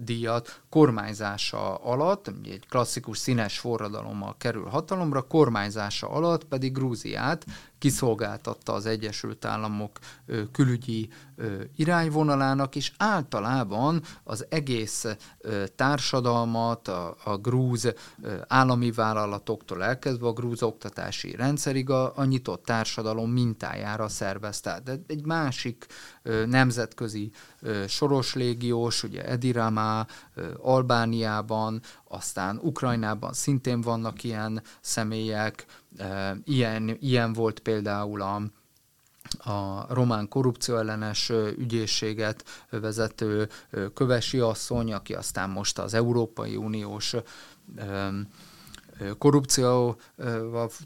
[0.00, 7.44] díjat, kormányzása alatt, egy klasszikus színes forradalommal kerül hatalomra, kormányzása alatt pedig Grúziát
[7.84, 9.98] kiszolgáltatta az Egyesült Államok
[10.52, 11.08] külügyi
[11.76, 15.06] irányvonalának, és általában az egész
[15.76, 17.92] társadalmat, a, a grúz
[18.46, 24.80] állami vállalatoktól elkezdve a grúz oktatási rendszerig a, a nyitott társadalom mintájára szervezte.
[24.84, 25.86] De egy másik
[26.46, 27.30] nemzetközi
[27.86, 30.06] soros légiós, ugye Edirama,
[30.62, 35.66] Albániában, aztán Ukrajnában szintén vannak ilyen személyek,
[36.44, 38.42] ilyen, ilyen volt például a,
[39.50, 43.48] a román korrupcióellenes ügyészséget vezető
[43.94, 47.14] Kövesi asszony, aki aztán most az Európai Uniós
[49.18, 49.96] korrupció,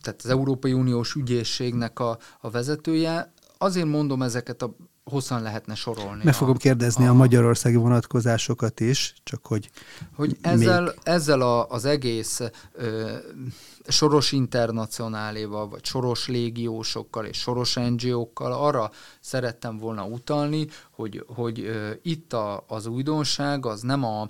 [0.01, 3.33] tehát az Európai Uniós ügyészségnek a, a vezetője.
[3.59, 4.77] Azért mondom ezeket a
[5.09, 6.25] hosszan lehetne sorolni.
[6.25, 9.71] Meg fogom kérdezni a, a magyarországi vonatkozásokat is, csak hogy...
[10.15, 10.93] Hogy ezzel, még...
[11.03, 12.41] ezzel a, az egész
[12.73, 13.13] ö,
[13.89, 18.91] soros internacionáléval, vagy soros légiósokkal és soros NGO-kkal arra
[19.21, 24.29] szerettem volna utalni, hogy, hogy ö, itt a, az újdonság az nem a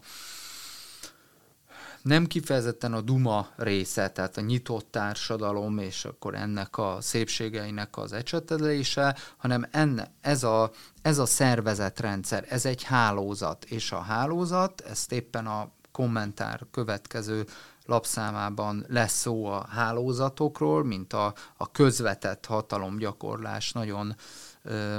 [2.02, 8.12] nem kifejezetten a Duma része, tehát a nyitott társadalom, és akkor ennek a szépségeinek az
[8.12, 10.70] ecsetelése, hanem enne, ez, a,
[11.02, 17.46] ez a szervezetrendszer, ez egy hálózat, és a hálózat, ezt éppen a kommentár következő
[17.84, 24.16] lapszámában lesz szó a hálózatokról, mint a, a közvetett hatalomgyakorlás nagyon
[24.62, 24.98] ö,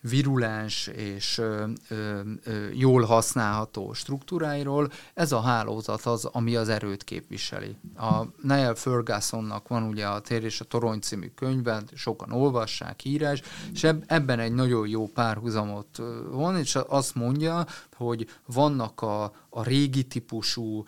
[0.00, 7.04] virulens és ö, ö, ö, jól használható struktúráiról, ez a hálózat az, ami az erőt
[7.04, 7.76] képviseli.
[7.96, 13.42] A Niall Fergusonnak van ugye a Tér és a Torony című könyvben, sokan olvassák, írás,
[13.72, 20.04] és ebben egy nagyon jó párhuzamot van, és azt mondja, hogy vannak a, a régi
[20.04, 20.84] típusú,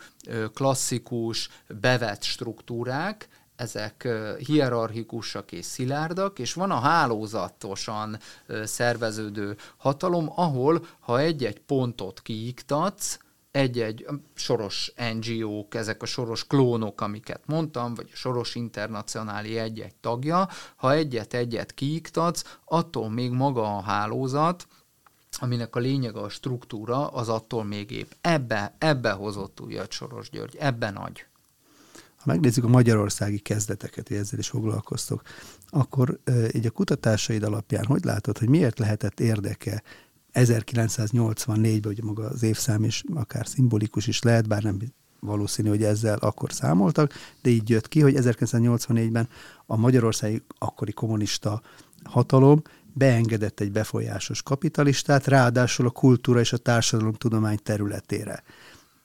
[0.53, 4.07] klasszikus, bevett struktúrák, ezek
[4.45, 8.17] hierarchikusak és szilárdak, és van a hálózatosan
[8.63, 13.17] szerveződő hatalom, ahol ha egy-egy pontot kiiktatsz,
[13.51, 20.49] egy-egy soros NGO-k, ezek a soros klónok, amiket mondtam, vagy a soros internacionáli egy-egy tagja,
[20.75, 24.67] ha egyet-egyet kiiktatsz, attól még maga a hálózat,
[25.39, 28.11] aminek a lényege a struktúra, az attól még épp.
[28.21, 31.25] Ebbe, ebbe hozott újat Soros György, ebbe nagy.
[32.23, 35.21] Ha megnézzük a magyarországi kezdeteket, hogy ezzel is foglalkoztok,
[35.69, 36.19] akkor
[36.53, 39.83] így a kutatásaid alapján hogy látod, hogy miért lehetett érdeke
[40.33, 44.79] 1984-ben, ugye maga az évszám is akár szimbolikus is lehet, bár nem
[45.19, 49.27] valószínű, hogy ezzel akkor számoltak, de így jött ki, hogy 1984-ben
[49.65, 51.61] a magyarországi akkori kommunista
[52.03, 52.61] hatalom
[52.93, 58.43] beengedett egy befolyásos kapitalistát, ráadásul a kultúra és a társadalomtudomány területére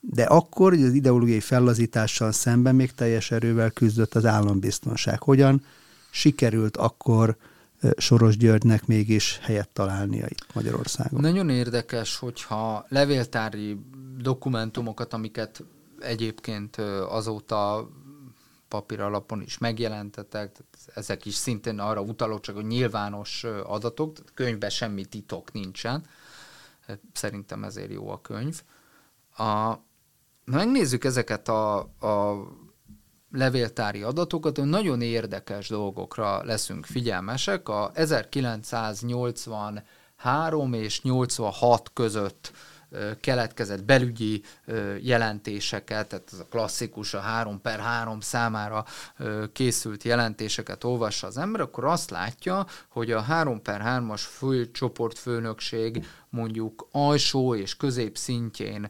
[0.01, 5.23] de akkor az ideológiai fellazítással szemben még teljes erővel küzdött az állambiztonság.
[5.23, 5.65] Hogyan
[6.11, 7.37] sikerült akkor
[7.97, 11.21] Soros Györgynek mégis helyet találnia itt Magyarországon?
[11.21, 13.79] Nagyon érdekes, hogyha levéltári
[14.19, 15.65] dokumentumokat, amiket
[16.01, 16.77] egyébként
[17.09, 17.89] azóta
[18.69, 20.57] papír alapon is megjelentetek,
[20.95, 26.05] ezek is szintén arra utalok, csak hogy nyilvános adatok, könyvben semmi titok nincsen,
[27.13, 28.63] szerintem ezért jó a könyv.
[29.37, 29.73] A,
[30.51, 32.47] ha megnézzük ezeket a, a
[33.33, 37.69] levéltári adatokat, nagyon érdekes dolgokra leszünk figyelmesek.
[37.69, 42.53] A 1983 és 86 között
[43.21, 44.43] keletkezett belügyi
[45.01, 48.85] jelentéseket, tehát ez a klasszikus, a 3 per 3 számára
[49.53, 56.89] készült jelentéseket olvassa az ember, akkor azt látja, hogy a 3 per 3-as főcsoportfőnökség mondjuk
[56.91, 58.89] alsó és közép szintjén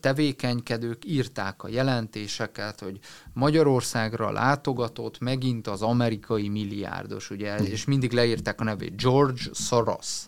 [0.00, 2.98] tevékenykedők írták a jelentéseket, hogy
[3.32, 10.22] Magyarországra látogatott megint az amerikai milliárdos, ugye, és mindig leírták a nevét, George Soros.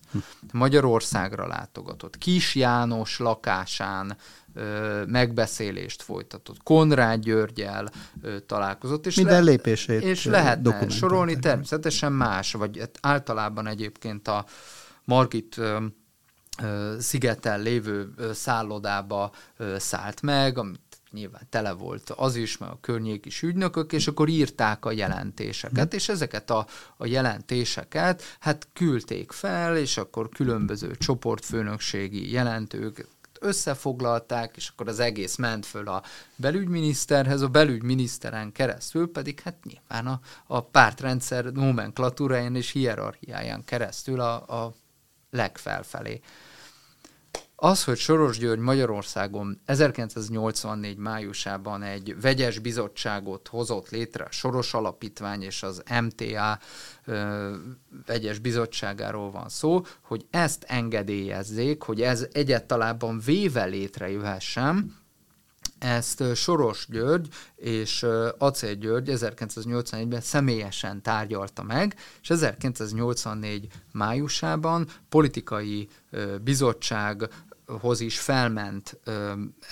[0.53, 2.19] Magyarországra látogatott.
[2.19, 4.17] Kis János lakásán
[5.07, 6.63] megbeszélést folytatott.
[6.63, 7.89] Konrád Györgyel
[8.47, 9.07] találkozott.
[9.07, 14.45] És Minden le- lépését És lehetne sorolni természetesen más, vagy hát általában egyébként a
[15.05, 15.61] Margit
[16.99, 19.33] szigeten lévő szállodába
[19.77, 24.29] szállt meg, amit nyilván tele volt az is, meg a környék is ügynökök, és akkor
[24.29, 26.67] írták a jelentéseket, és ezeket a,
[26.97, 33.07] a jelentéseket hát küldték fel, és akkor különböző csoportfőnökségi jelentők
[33.41, 36.03] összefoglalták, és akkor az egész ment föl a
[36.37, 44.65] belügyminiszterhez, a belügyminiszteren keresztül pedig hát nyilván a, a pártrendszer nomenklatúráján és hierarchiáján keresztül a,
[44.65, 44.75] a
[45.31, 46.21] legfelfelé.
[47.59, 55.43] Az, hogy Soros György Magyarországon 1984 májusában egy vegyes bizottságot hozott létre, a Soros Alapítvány
[55.43, 56.59] és az MTA
[57.05, 57.55] ö,
[58.07, 65.06] vegyes bizottságáról van szó, hogy ezt engedélyezzék, hogy ez egyáltalában véve létrejöhessen,
[65.79, 68.07] ezt Soros György és
[68.39, 75.89] Acél György 1981-ben személyesen tárgyalta meg, és 1984 májusában politikai
[76.43, 77.29] bizottság
[77.67, 79.01] hoz is felment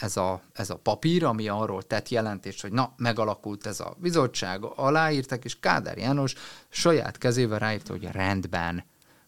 [0.01, 4.65] ez a, ez a papír, ami arról tett jelentést, hogy na, megalakult ez a bizottság,
[4.77, 6.35] aláírtak, és Kádár János
[6.69, 8.85] saját kezével ráírta, hogy rendben.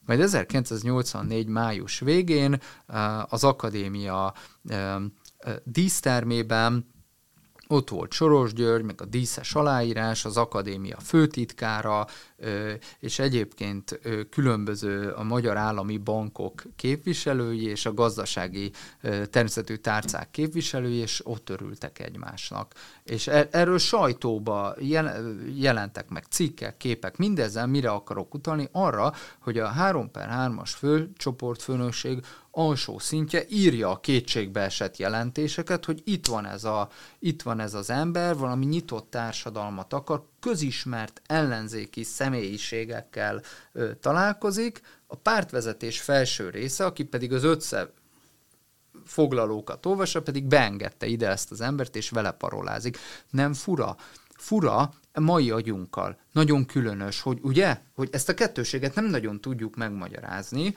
[0.06, 1.46] Majd 1984.
[1.46, 2.60] május végén
[3.28, 4.34] az akadémia
[5.64, 6.94] dísztermében
[7.68, 12.06] ott volt Soros György, meg a díszes aláírás, az akadémia főtitkára,
[12.98, 18.70] és egyébként különböző a magyar állami bankok képviselői és a gazdasági
[19.30, 22.74] természetű tárcák képviselői, és ott örültek egymásnak.
[23.04, 24.74] És er-, erről sajtóba
[25.54, 28.68] jelentek meg cikkek, képek, mindezzel mire akarok utalni?
[28.72, 32.24] Arra, hogy a 3 per 3-as főcsoportfőnökség
[32.58, 36.88] alsó szintje írja a kétségbe esett jelentéseket, hogy itt van ez, a,
[37.18, 43.42] itt van ez az ember, valami nyitott társadalmat akar, közismert ellenzéki személyiségekkel
[43.72, 47.92] ö, találkozik, a pártvezetés felső része, aki pedig az össze
[49.04, 52.98] foglalókat olvassa, pedig beengedte ide ezt az embert, és vele parolázik.
[53.30, 53.96] Nem fura.
[54.36, 56.18] Fura mai agyunkkal.
[56.32, 60.74] Nagyon különös, hogy ugye, hogy ezt a kettőséget nem nagyon tudjuk megmagyarázni,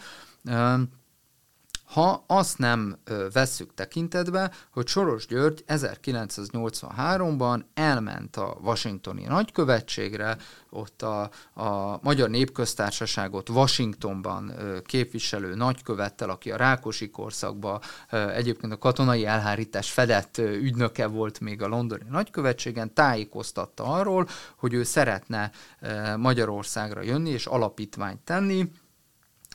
[1.90, 2.98] ha azt nem
[3.34, 10.38] vesszük tekintetbe, hogy Soros György 1983-ban elment a washingtoni nagykövetségre,
[10.70, 14.54] ott a, a Magyar Népköztársaságot Washingtonban
[14.86, 17.82] képviselő nagykövettel, aki a Rákosi korszakban
[18.34, 24.84] egyébként a katonai elhárítás fedett ügynöke volt még a londoni nagykövetségen, tájékoztatta arról, hogy ő
[24.84, 25.52] szeretne
[26.18, 28.72] Magyarországra jönni és alapítványt tenni,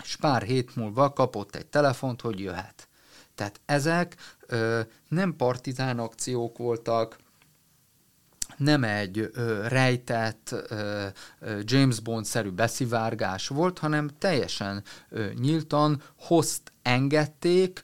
[0.03, 2.89] és pár hét múlva kapott egy telefont, hogy jöhet.
[3.35, 7.17] Tehát ezek ö, nem partizán akciók voltak,
[8.57, 11.07] nem egy ö, rejtett ö,
[11.61, 17.83] James Bond-szerű beszivárgás volt, hanem teljesen ö, nyíltan hozt engedték,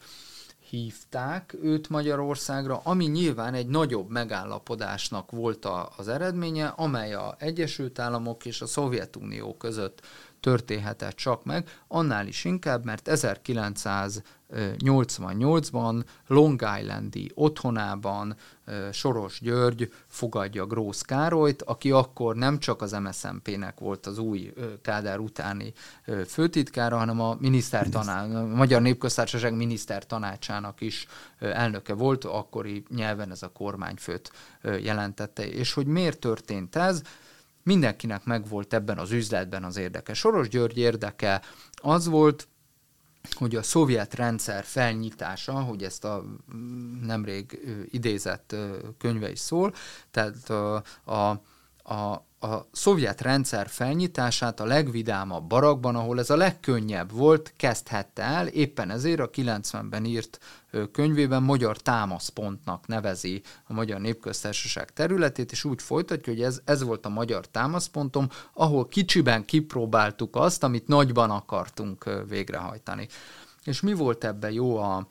[0.71, 7.99] hívták őt Magyarországra, ami nyilván egy nagyobb megállapodásnak volt a, az eredménye, amely a Egyesült
[7.99, 10.01] Államok és a Szovjetunió között
[10.41, 18.37] történhetett csak meg, annál is inkább, mert 1988-ban Long Islandi otthonában
[18.93, 25.19] Soros György fogadja Grósz Károlyt, aki akkor nem csak az MSZMP-nek volt az új Kádár
[25.19, 25.73] utáni
[26.27, 31.07] főtitkára, hanem a minisztertaná, a Magyar Népköztársaság minisztertanácsának is
[31.39, 34.33] elnöke volt, akkori nyelven ez a kormányfőt
[34.81, 35.49] jelentette.
[35.49, 37.03] És hogy miért történt ez?
[37.63, 40.15] Mindenkinek megvolt ebben az üzletben az érdeke.
[40.15, 41.43] Soros György érdeke
[41.75, 42.49] az volt,
[43.31, 46.25] hogy a szovjet rendszer felnyitása, hogy ezt a
[47.03, 48.57] nemrég idézett
[48.99, 49.75] könyve is szól,
[50.11, 50.75] tehát a,
[51.13, 51.43] a,
[51.83, 58.47] a, a szovjet rendszer felnyitását a legvidámabb barakban, ahol ez a legkönnyebb volt, kezdhette el,
[58.47, 60.39] éppen ezért a 90-ben írt
[60.93, 67.07] könyvében magyar támaszpontnak nevezi a Magyar Népköztársaság területét, és úgy folytatja, hogy ez, ez volt
[67.07, 73.09] a magyar támaszpontom, ahol kicsiben kipróbáltuk azt, amit nagyban akartunk végrehajtani.
[73.65, 75.07] És mi volt ebben jó a,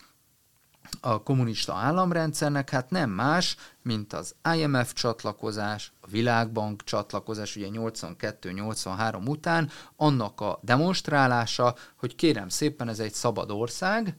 [1.01, 9.27] a kommunista államrendszernek hát nem más, mint az IMF csatlakozás, a Világbank csatlakozás, ugye 82-83
[9.27, 14.17] után, annak a demonstrálása, hogy kérem szépen ez egy szabad ország,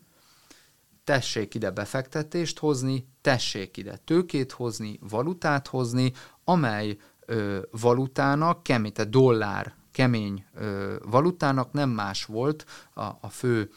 [1.04, 6.12] tessék ide befektetést hozni, tessék ide tőkét hozni, valutát hozni,
[6.44, 6.96] amely
[7.26, 12.64] ö, valutának, kemény, tehát dollár kemény ö, valutának nem más volt
[12.94, 13.70] a, a fő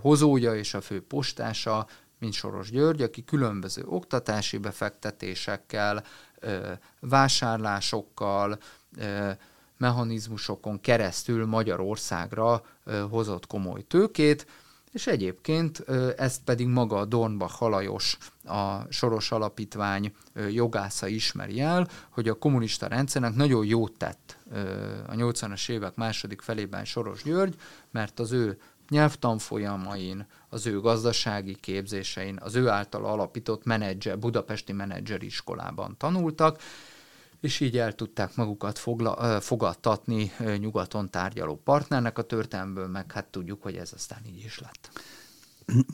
[0.00, 1.86] hozója és a fő postása,
[2.18, 6.04] mint Soros György, aki különböző oktatási befektetésekkel,
[7.00, 8.58] vásárlásokkal,
[9.76, 12.62] mechanizmusokon keresztül Magyarországra
[13.10, 14.46] hozott komoly tőkét,
[14.92, 15.78] és egyébként
[16.16, 20.14] ezt pedig maga a Dornbach Halajos, a Soros Alapítvány
[20.50, 24.38] jogásza ismeri el, hogy a kommunista rendszernek nagyon jót tett
[25.06, 27.54] a 80-as évek második felében Soros György,
[27.90, 35.94] mert az ő nyelvtanfolyamain, az ő gazdasági képzésein, az ő által alapított menedzser, budapesti menedzseriskolában
[35.98, 36.62] tanultak,
[37.40, 43.62] és így el tudták magukat fogla, fogadtatni nyugaton tárgyaló partnernek a történelmből, meg hát tudjuk,
[43.62, 44.90] hogy ez aztán így is lett.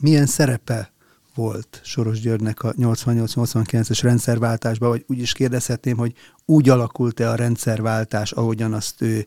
[0.01, 0.93] Milyen szerepe
[1.35, 6.13] volt Soros Györgynek a 88-89-es rendszerváltásban, vagy úgy is kérdezhetném, hogy
[6.45, 9.25] úgy alakult-e a rendszerváltás, ahogyan azt ő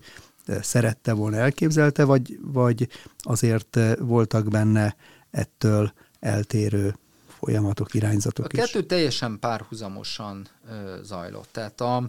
[0.62, 2.88] szerette volna, elképzelte, vagy, vagy
[3.18, 4.96] azért voltak benne
[5.30, 6.94] ettől eltérő
[7.38, 8.58] folyamatok, irányzatok a is.
[8.58, 11.48] A kettő teljesen párhuzamosan ö, zajlott.
[11.52, 12.08] Tehát a,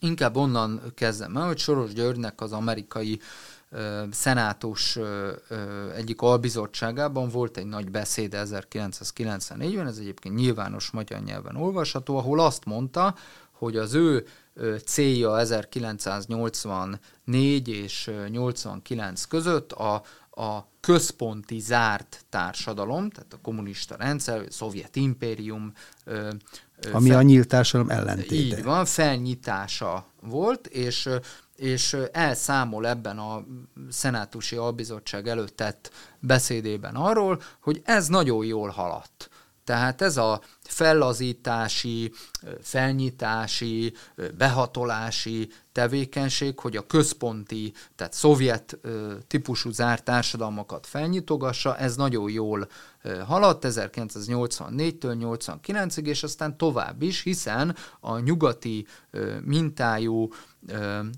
[0.00, 3.20] inkább onnan kezdem el, hogy Soros Györgynek az amerikai
[3.70, 4.98] ö, szenátus
[5.96, 12.64] egyik albizottságában volt egy nagy beszéde 1994-ben, ez egyébként nyilvános magyar nyelven olvasható, ahol azt
[12.64, 13.14] mondta,
[13.50, 14.26] hogy az ő
[14.84, 24.42] célja 1984 és 89 között a, a központi zárt társadalom, tehát a kommunista rendszer, a
[24.48, 25.72] szovjet impérium.
[26.92, 28.34] Ami fel, a nyílt társadalom ellentéte.
[28.34, 31.08] Így van, felnyitása volt, és
[31.56, 33.44] és elszámol ebben a
[33.90, 35.90] szenátusi albizottság előtt tett
[36.20, 39.30] beszédében arról, hogy ez nagyon jól haladt.
[39.64, 42.12] Tehát ez a fellazítási,
[42.60, 43.92] felnyitási,
[44.36, 48.78] behatolási tevékenység, hogy a központi, tehát szovjet
[49.26, 52.68] típusú zárt társadalmakat felnyitogassa, ez nagyon jól
[53.26, 58.86] haladt 1984-től 89-ig, és aztán tovább is, hiszen a nyugati
[59.44, 60.28] mintájú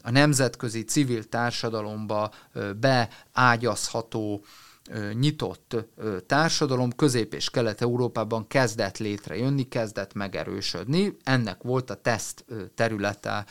[0.03, 2.31] a nemzetközi civil társadalomba
[2.81, 4.45] beágyazható
[5.13, 5.77] nyitott
[6.27, 11.17] társadalom Közép- és Kelet-Európában kezdett létrejönni, kezdett megerősödni.
[11.25, 13.47] Ennek volt a teszt területe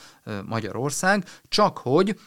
[0.46, 2.20] Magyarország, csak hogy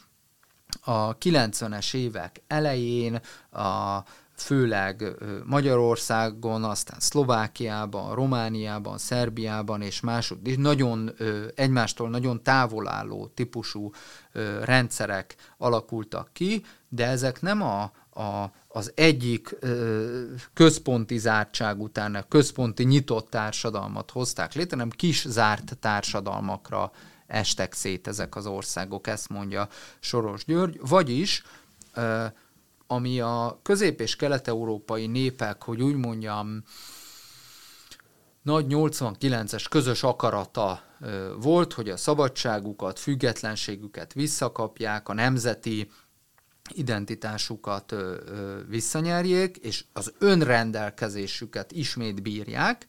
[0.80, 4.02] a 90-es évek elején a
[4.34, 5.04] főleg
[5.44, 11.11] Magyarországon, aztán Szlovákiában, Romániában, Szerbiában és másod is nagyon
[11.54, 13.90] egymástól nagyon távol álló típusú
[14.62, 20.24] rendszerek alakultak ki, de ezek nem a, a, az egyik ö,
[20.54, 26.92] központi zártság után a központi nyitott társadalmat hozták létre, hanem kis zárt társadalmakra
[27.26, 29.68] estek szét ezek az országok, ezt mondja
[30.00, 31.42] Soros György, vagyis
[31.94, 32.24] ö,
[32.86, 36.62] ami a közép- és kelet-európai népek, hogy úgy mondjam,
[38.42, 40.82] nagy 89-es közös akarata
[41.40, 45.90] volt, hogy a szabadságukat, függetlenségüket visszakapják, a nemzeti
[46.74, 52.86] identitásukat ö, ö, visszanyerjék, és az önrendelkezésüket ismét bírják.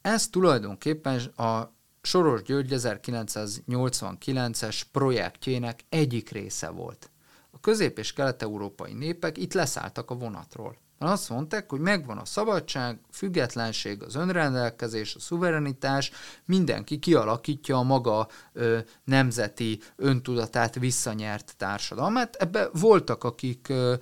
[0.00, 7.10] Ez tulajdonképpen a Soros György 1989-es projektjének egyik része volt.
[7.50, 10.76] A közép- és kelet-európai népek itt leszálltak a vonatról.
[10.98, 16.10] Azt mondták, hogy megvan a szabadság, függetlenség, az önrendelkezés, a szuverenitás,
[16.44, 22.34] mindenki kialakítja a maga ö, nemzeti öntudatát visszanyert társadalmát.
[22.34, 23.94] Ebbe voltak, akik ö,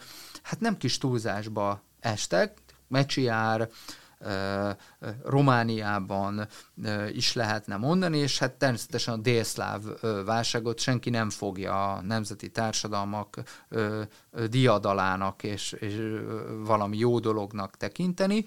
[0.42, 3.68] hát nem kis túlzásba estek, Mecsiár,
[5.24, 6.46] Romániában
[7.12, 9.82] is lehetne mondani, és hát természetesen a délszláv
[10.24, 13.42] válságot senki nem fogja a nemzeti társadalmak
[14.48, 16.20] diadalának és, és
[16.64, 18.44] valami jó dolognak tekinteni.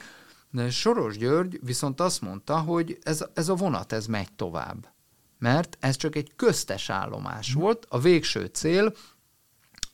[0.69, 4.95] Soros György viszont azt mondta, hogy ez, ez a vonat, ez megy tovább.
[5.39, 8.93] Mert ez csak egy köztes állomás volt, a végső cél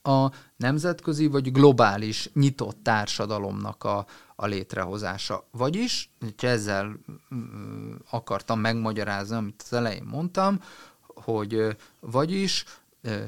[0.03, 5.47] a nemzetközi vagy globális nyitott társadalomnak a, a létrehozása.
[5.51, 6.99] Vagyis, és ezzel
[7.35, 10.59] mm, akartam megmagyarázni, amit az elején mondtam,
[11.07, 12.65] hogy vagyis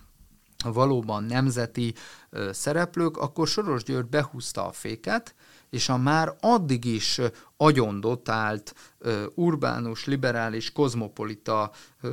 [0.64, 1.94] valóban nemzeti
[2.30, 5.34] ö, szereplők, akkor Soros György behúzta a féket,
[5.70, 7.20] és a már addig is
[7.56, 12.10] agyondotált ö, urbánus, liberális, kozmopolita ö,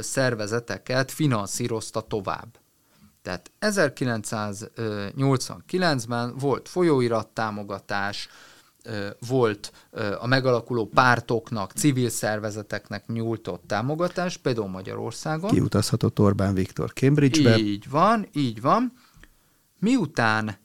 [0.00, 2.58] szervezeteket finanszírozta tovább.
[3.26, 8.28] Tehát 1989-ben volt folyóirat támogatás,
[9.28, 9.72] volt
[10.20, 15.50] a megalakuló pártoknak, civil szervezeteknek nyújtott támogatás, például Magyarországon.
[15.50, 17.58] Kiutazhatott Orbán Viktor Cambridge-be.
[17.58, 18.92] Így van, így van.
[19.78, 20.58] Miután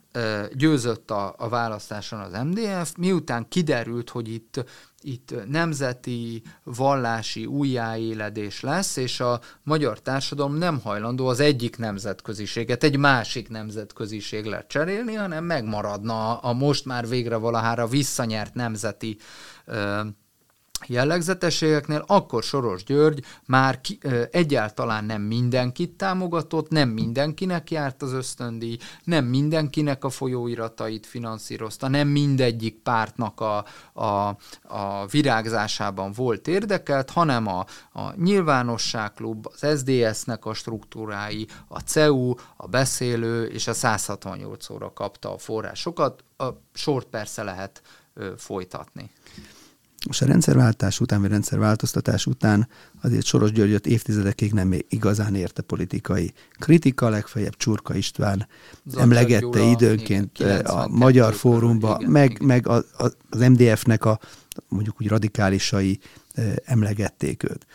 [0.53, 4.65] győzött a, a választáson az MDF, miután kiderült, hogy itt
[5.01, 12.97] itt nemzeti, vallási újjáéledés lesz, és a magyar társadalom nem hajlandó az egyik nemzetköziséget egy
[12.97, 19.17] másik nemzetköziségre cserélni, hanem megmaradna a most már végre valahára visszanyert nemzeti
[20.87, 23.99] jellegzetességeknél, akkor Soros György már ki,
[24.31, 32.07] egyáltalán nem mindenkit támogatott, nem mindenkinek járt az ösztöndíj, nem mindenkinek a folyóiratait finanszírozta, nem
[32.07, 34.27] mindegyik pártnak a, a,
[34.63, 42.67] a virágzásában volt érdekelt, hanem a, a Nyilvánosságklub, az SDS-nek a struktúrái, a CEU, a
[42.67, 46.23] Beszélő és a 168 óra kapta a forrásokat.
[46.37, 47.81] A sort persze lehet
[48.13, 49.11] ö, folytatni.
[50.07, 52.67] Most a rendszerváltás után, vagy rendszerváltoztatás után
[53.01, 58.47] azért Soros Györgyöt évtizedekig nem igazán érte politikai kritika, legfeljebb Csurka István
[58.85, 62.45] Zacsar emlegette Gyula, időnként igen, a Magyar Fórumba, igen, meg, igen.
[62.45, 64.19] meg a, a, az MDF-nek a
[64.67, 65.99] mondjuk úgy radikálisai
[66.65, 67.65] emlegették őt.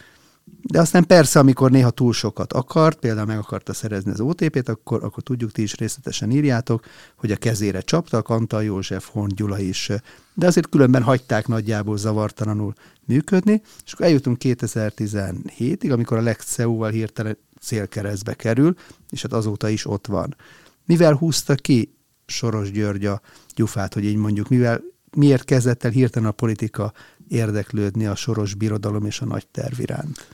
[0.69, 5.05] De aztán persze, amikor néha túl sokat akart, például meg akarta szerezni az OTP-t, akkor,
[5.05, 6.85] akkor tudjuk, ti is részletesen írjátok,
[7.17, 9.91] hogy a kezére csaptak, Antal József, Horn Gyula is,
[10.35, 16.91] de azért különben hagyták nagyjából zavartalanul működni, és akkor eljutunk 2017-ig, amikor a Lex val
[16.91, 18.75] hirtelen célkeresztbe kerül,
[19.11, 20.37] és hát azóta is ott van.
[20.85, 21.95] Mivel húzta ki
[22.27, 23.21] Soros György a
[23.55, 24.81] gyufát, hogy így mondjuk, mivel,
[25.17, 26.93] miért kezdett el hirtelen a politika
[27.29, 30.27] érdeklődni a soros birodalom és a nagy terv iránt?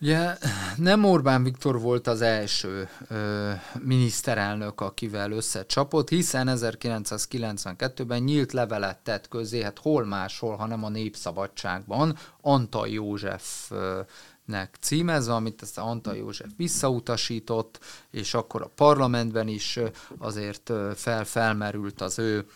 [0.00, 0.36] Ugye
[0.76, 9.28] nem Orbán Viktor volt az első ö, miniszterelnök, akivel összecsapott, hiszen 1992-ben nyílt levelet tett
[9.28, 17.78] közé, hát hol máshol, hanem a Népszabadságban, Antal Józsefnek címezve, amit ezt Antal József visszautasított,
[18.10, 19.78] és akkor a parlamentben is
[20.18, 22.46] azért fel felmerült az ő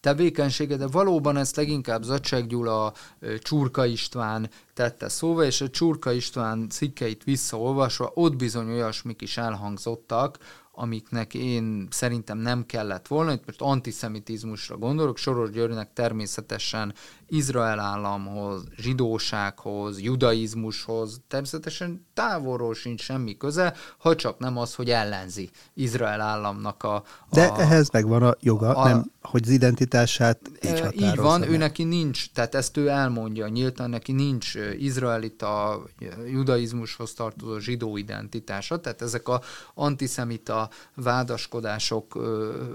[0.00, 2.92] tevékenysége, de valóban ezt leginkább Zacsek Gyula,
[3.38, 10.38] Csurka István tette szóva, és a Csurka István cikkeit visszaolvasva ott bizony olyasmik is elhangzottak,
[10.72, 16.94] amiknek én szerintem nem kellett volna, itt most antiszemitizmusra gondolok, Soros Györgynek természetesen
[17.28, 25.50] Izrael államhoz, zsidósághoz, judaizmushoz természetesen távolról sincs semmi köze, ha csak nem az, hogy ellenzi
[25.74, 26.94] Izrael államnak a...
[26.94, 31.06] a De ehhez megvan a joga, a, nem, hogy az identitását így határozza.
[31.06, 31.50] Így van, meg.
[31.50, 35.82] ő neki nincs, tehát ezt ő elmondja nyíltan, neki nincs izraelita,
[36.26, 39.40] judaizmushoz tartozó zsidó identitása, tehát ezek a
[39.74, 42.18] antiszemita vádaskodások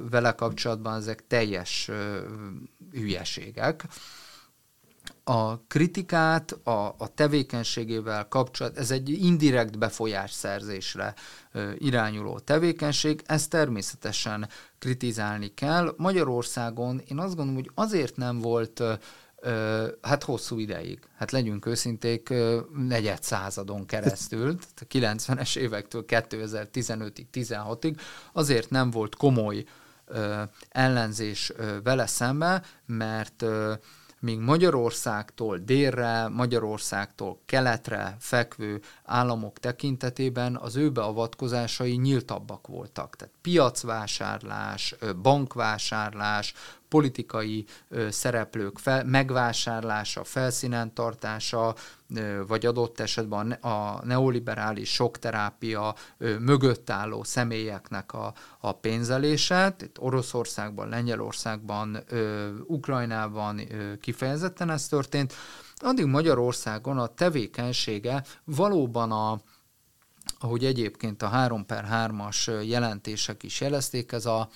[0.09, 1.89] vele kapcsolatban ezek teljes
[2.91, 3.85] hülyeségek
[5.24, 11.13] a kritikát a, a tevékenységével kapcsolat, ez egy indirekt befolyásszerzésre
[11.51, 14.49] ö, irányuló tevékenység, ezt természetesen
[14.80, 15.93] kritizálni kell.
[15.97, 22.34] Magyarországon én azt gondolom, hogy azért nem volt ö, hát hosszú ideig, hát legyünk őszinték,
[22.88, 27.97] negyed századon keresztül, a 90-es évektől 2015-ig, 16-ig,
[28.34, 29.63] azért nem volt komoly
[30.05, 33.74] ö, ellenzés ö, vele szembe, mert ö,
[34.24, 43.15] míg Magyarországtól délre, Magyarországtól keletre fekvő államok tekintetében az ő beavatkozásai nyíltabbak voltak.
[43.15, 46.53] Tehát piacvásárlás, bankvásárlás,
[46.93, 47.65] politikai
[48.09, 51.75] szereplők fel, megvásárlása, felszínen tartása,
[52.47, 55.95] vagy adott esetben a, neoliberális sokterápia
[56.39, 62.03] mögött álló személyeknek a, a pénzelése, itt Oroszországban, Lengyelországban,
[62.65, 63.61] Ukrajnában
[64.01, 65.33] kifejezetten ez történt,
[65.84, 69.39] addig Magyarországon a tevékenysége valóban a,
[70.39, 74.49] ahogy egyébként a 3 per 3-as jelentések is jelezték, ez a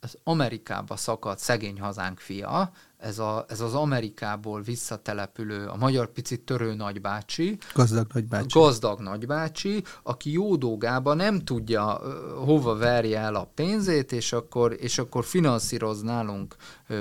[0.00, 6.40] az Amerikába szakadt szegény hazánk fia, ez, a, ez az Amerikából visszatelepülő, a magyar picit
[6.40, 7.58] törő nagybácsi.
[7.74, 8.58] Gazdag nagybácsi.
[8.58, 12.00] Gazdag nagybácsi, aki jódógába nem tudja
[12.44, 16.56] hova verje el a pénzét, és akkor, és akkor finanszíroz nálunk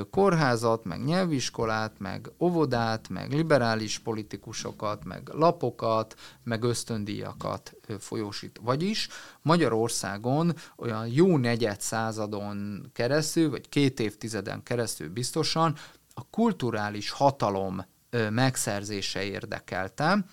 [0.10, 8.60] kórházat, meg nyelviskolát, meg óvodát, meg liberális politikusokat, meg lapokat, meg ösztöndíjakat folyósít.
[8.64, 9.08] Vagyis
[9.42, 15.76] Magyarországon olyan jó negyed századon keresztül, vagy két évtizeden keresztül biztosan
[16.18, 17.86] a kulturális hatalom
[18.30, 20.26] megszerzése érdekelte.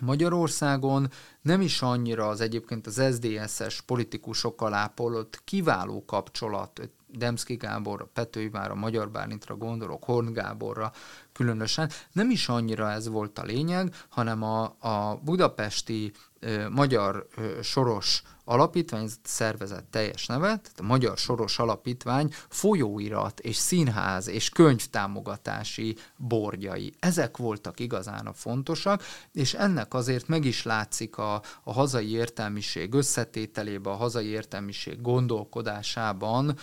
[0.00, 1.10] Magyarországon
[1.42, 8.74] nem is annyira az egyébként az SZDSZ-es politikusokkal ápolott kiváló kapcsolat, Demszki Gábor, Petői a
[8.74, 10.92] Magyar Bálintra gondolok, Horn Gáborra
[11.36, 17.62] különösen, nem is annyira ez volt a lényeg, hanem a, a budapesti ö, magyar ö,
[17.62, 25.96] soros alapítvány szervezett teljes nevet, tehát a Magyar Soros Alapítvány folyóirat és színház és könyvtámogatási
[26.16, 26.94] bordjai.
[26.98, 32.94] Ezek voltak igazán a fontosak, és ennek azért meg is látszik a, a hazai értelmiség
[32.94, 36.58] összetételében, a hazai értelmiség gondolkodásában,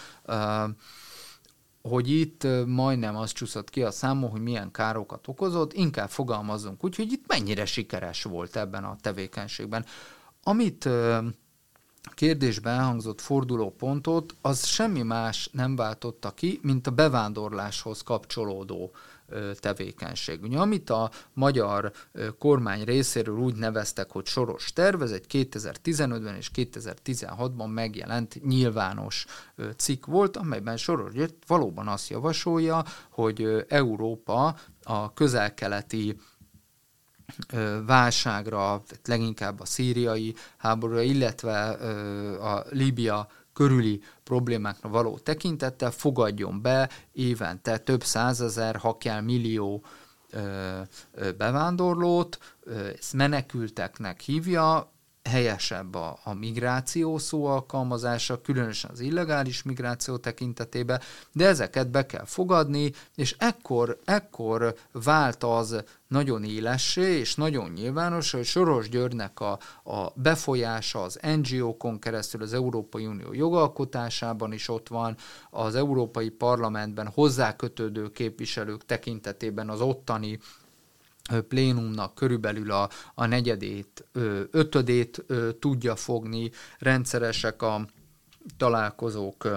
[1.90, 6.96] hogy itt majdnem az csúszott ki a számon, hogy milyen károkat okozott, inkább fogalmazunk úgy,
[6.96, 9.86] hogy itt mennyire sikeres volt ebben a tevékenységben.
[10.44, 10.90] Amit
[12.14, 18.92] kérdésben elhangzott fordulópontot, az semmi más nem váltotta ki, mint a bevándorláshoz kapcsolódó
[19.60, 20.44] tevékenység.
[20.44, 21.92] Ugye, amit a magyar
[22.38, 29.26] kormány részéről úgy neveztek, hogy soros terv, ez egy 2015-ben és 2016-ban megjelent nyilvános
[29.78, 31.14] cikk volt, amelyben Soros
[31.48, 36.18] valóban azt javasolja, hogy Európa a közel-keleti
[37.86, 41.70] válságra, leginkább a szíriai háborúra, illetve
[42.38, 49.84] a Líbia körüli problémákra való tekintettel fogadjon be évente több százezer, ha kell millió
[51.38, 52.38] bevándorlót,
[52.98, 54.93] ezt menekülteknek hívja,
[55.30, 61.02] helyesebb a, a migráció szó alkalmazása, különösen az illegális migráció tekintetében,
[61.32, 68.32] de ezeket be kell fogadni, és ekkor, ekkor vált az nagyon élessé és nagyon nyilvános,
[68.32, 74.88] hogy Soros Györgynek a, a befolyása az NGO-kon keresztül az Európai Unió jogalkotásában is ott
[74.88, 75.16] van,
[75.50, 80.40] az Európai Parlamentben hozzákötődő képviselők tekintetében az ottani
[81.48, 84.06] plénumnak körülbelül a, a negyedét,
[84.52, 85.26] ötödét
[85.60, 87.88] tudja fogni, rendszeresek a
[88.58, 89.48] találkozók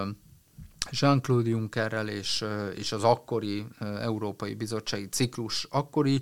[0.91, 2.45] Jean-Claude Junckerrel és,
[2.75, 6.21] és az akkori Európai Bizottsági ciklus akkori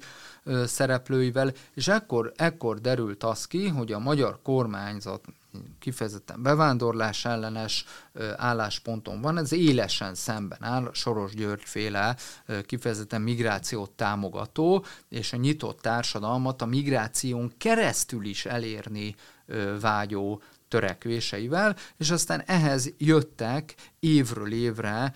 [0.64, 5.24] szereplőivel, és ekkor, ekkor derült az ki, hogy a magyar kormányzat
[5.78, 7.84] kifejezetten bevándorlás ellenes
[8.36, 10.90] állásponton van, ez élesen szemben áll.
[10.92, 12.16] Soros György féle
[12.66, 19.14] kifejezetten migrációt támogató, és a nyitott társadalmat a migráción keresztül is elérni
[19.80, 25.14] vágyó törekvéseivel, és aztán ehhez jöttek évről évre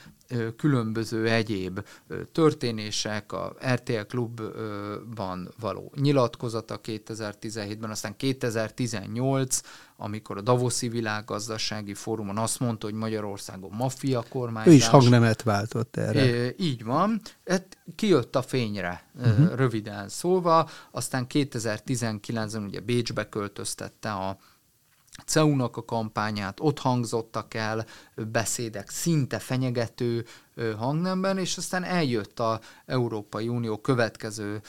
[0.56, 1.86] különböző egyéb
[2.32, 9.60] történések, a RTL klubban való nyilatkozata 2017-ben, aztán 2018,
[10.00, 14.72] amikor a Davoszi Világgazdasági Fórumon azt mondta, hogy Magyarországon maffia kormányzás.
[14.72, 16.54] Ő is hangnemet váltott erre.
[16.56, 17.20] Így van.
[17.46, 19.54] Hát kijött a fényre, uh-huh.
[19.54, 24.38] röviden szólva, aztán 2019-ben ugye Bécsbe költöztette a
[25.26, 30.24] CEU-nak a kampányát, ott hangzottak el beszédek szinte fenyegető
[30.76, 34.60] hangnemben, és aztán eljött a Európai Unió következő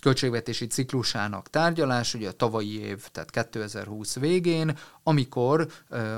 [0.00, 5.68] költségvetési ciklusának tárgyalás, ugye a tavalyi év, tehát 2020 végén, amikor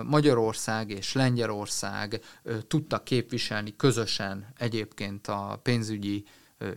[0.05, 2.20] Magyarország és Lengyelország
[2.68, 6.24] tudtak képviselni közösen egyébként a pénzügyi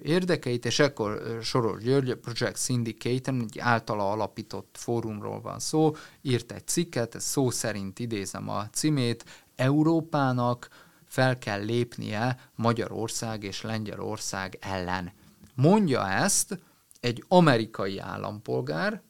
[0.03, 6.51] érdekeit, és ekkor Soros György, a Project Syndicate, egy általa alapított fórumról van szó, írt
[6.51, 9.25] egy cikket, ez szó szerint idézem a címét,
[9.55, 10.67] Európának
[11.07, 15.11] fel kell lépnie Magyarország és Lengyelország ellen.
[15.55, 16.59] Mondja ezt
[17.05, 19.01] egy amerikai állampolgár,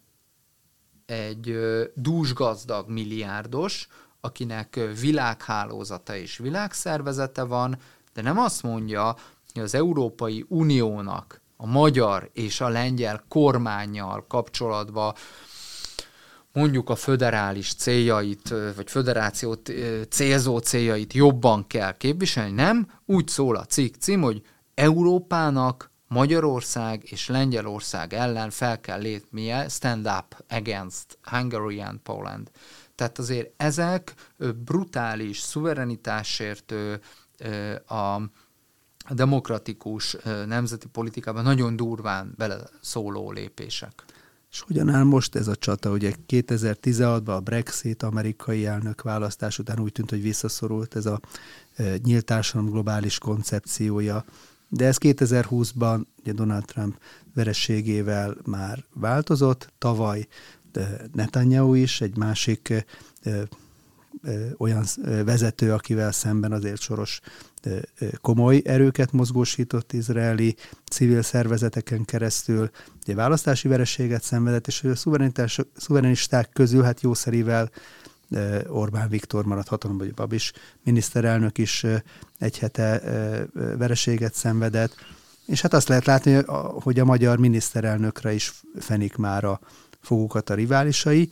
[1.05, 1.57] egy
[1.93, 3.87] dúsgazdag milliárdos,
[4.21, 7.77] akinek világhálózata és világszervezete van,
[8.13, 9.15] de nem azt mondja,
[9.53, 15.13] hogy az Európai Uniónak a magyar és a lengyel kormányjal kapcsolatban
[16.53, 19.71] mondjuk a föderális céljait, vagy föderációt
[20.09, 22.87] célzó céljait jobban kell képviselni, nem?
[23.05, 24.41] Úgy szól a cikk cím, hogy
[24.73, 32.51] Európának Magyarország és Lengyelország ellen fel kell lépnie stand up against Hungary and Poland.
[32.95, 34.13] Tehát azért ezek
[34.65, 36.73] brutális, szuverenitásért
[37.87, 38.21] a
[39.09, 42.57] demokratikus nemzeti politikában nagyon durván bele
[43.33, 44.03] lépések.
[44.51, 45.89] És hogyan áll most ez a csata?
[45.89, 51.19] Ugye 2016-ban a Brexit, amerikai elnök választás után úgy tűnt, hogy visszaszorult ez a
[52.03, 54.25] nyílt társadalom globális koncepciója,
[54.75, 56.97] de ez 2020-ban ugye Donald Trump
[57.33, 60.27] verességével már változott, tavaly
[61.13, 62.85] Netanyahu is, egy másik
[64.57, 64.85] olyan
[65.25, 67.19] vezető, akivel szemben azért soros
[68.21, 70.55] komoly erőket mozgósított izraeli
[70.91, 72.69] civil szervezeteken keresztül,
[73.01, 74.95] ugye választási vereséget szenvedett, és a
[75.75, 77.71] szuverenisták közül hát jószerivel
[78.67, 80.51] Orbán Viktor maradt hatalomban, vagy Babis
[80.83, 81.85] miniszterelnök is
[82.39, 83.01] egy hete
[83.53, 84.95] vereséget szenvedett,
[85.45, 86.41] és hát azt lehet látni,
[86.81, 89.59] hogy a magyar miniszterelnökre is fenik már a
[90.01, 91.29] fogukat a riválisai,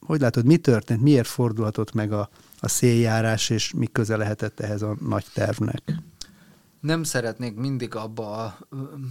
[0.00, 2.28] hogy látod, mi történt, miért fordulhatott meg a,
[2.60, 5.82] a széljárás, és mi köze lehetett ehhez a nagy tervnek?
[6.80, 8.58] Nem szeretnék mindig abba a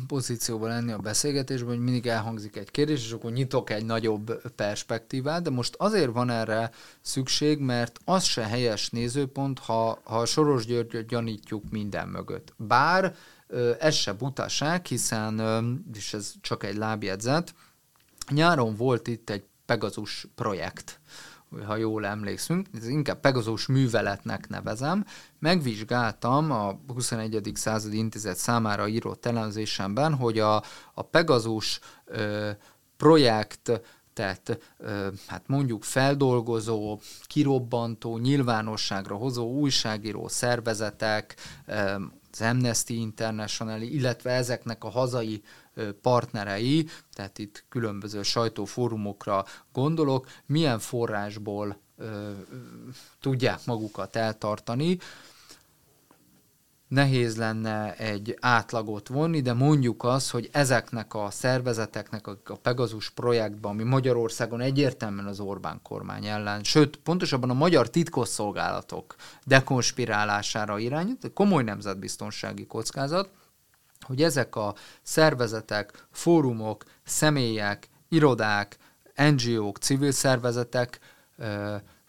[0.07, 5.41] pozícióban lenni a beszélgetésben, hogy mindig elhangzik egy kérdés, és akkor nyitok egy nagyobb perspektívát,
[5.41, 11.07] de most azért van erre szükség, mert az se helyes nézőpont, ha, ha Soros Györgyöt
[11.07, 12.53] gyanítjuk minden mögött.
[12.57, 13.15] Bár
[13.79, 15.41] ez se butaság, hiszen,
[15.93, 17.53] és ez csak egy lábjegyzet,
[18.29, 20.99] nyáron volt itt egy Pegasus projekt,
[21.65, 25.05] ha jól emlékszünk, ez inkább Pegasus műveletnek nevezem.
[25.39, 27.51] Megvizsgáltam a 21.
[27.53, 32.49] századi intézet számára írott elemzésemben, hogy a, a Pegasus ö,
[32.97, 33.81] projekt
[34.13, 34.75] tehát
[35.27, 41.35] hát mondjuk feldolgozó, kirobbantó, nyilvánosságra hozó újságíró szervezetek,
[42.31, 45.41] az Amnesty International, illetve ezeknek a hazai
[46.01, 51.77] partnerei, tehát itt különböző sajtófórumokra gondolok, milyen forrásból
[53.21, 54.97] tudják magukat eltartani.
[56.87, 63.71] Nehéz lenne egy átlagot vonni, de mondjuk az, hogy ezeknek a szervezeteknek a, Pegasus projektben,
[63.71, 69.15] ami Magyarországon egyértelműen az Orbán kormány ellen, sőt, pontosabban a magyar titkosszolgálatok
[69.45, 73.29] dekonspirálására irányít, komoly nemzetbiztonsági kockázat,
[74.07, 78.77] hogy ezek a szervezetek, fórumok, személyek, irodák,
[79.15, 80.99] NGO-k, civil szervezetek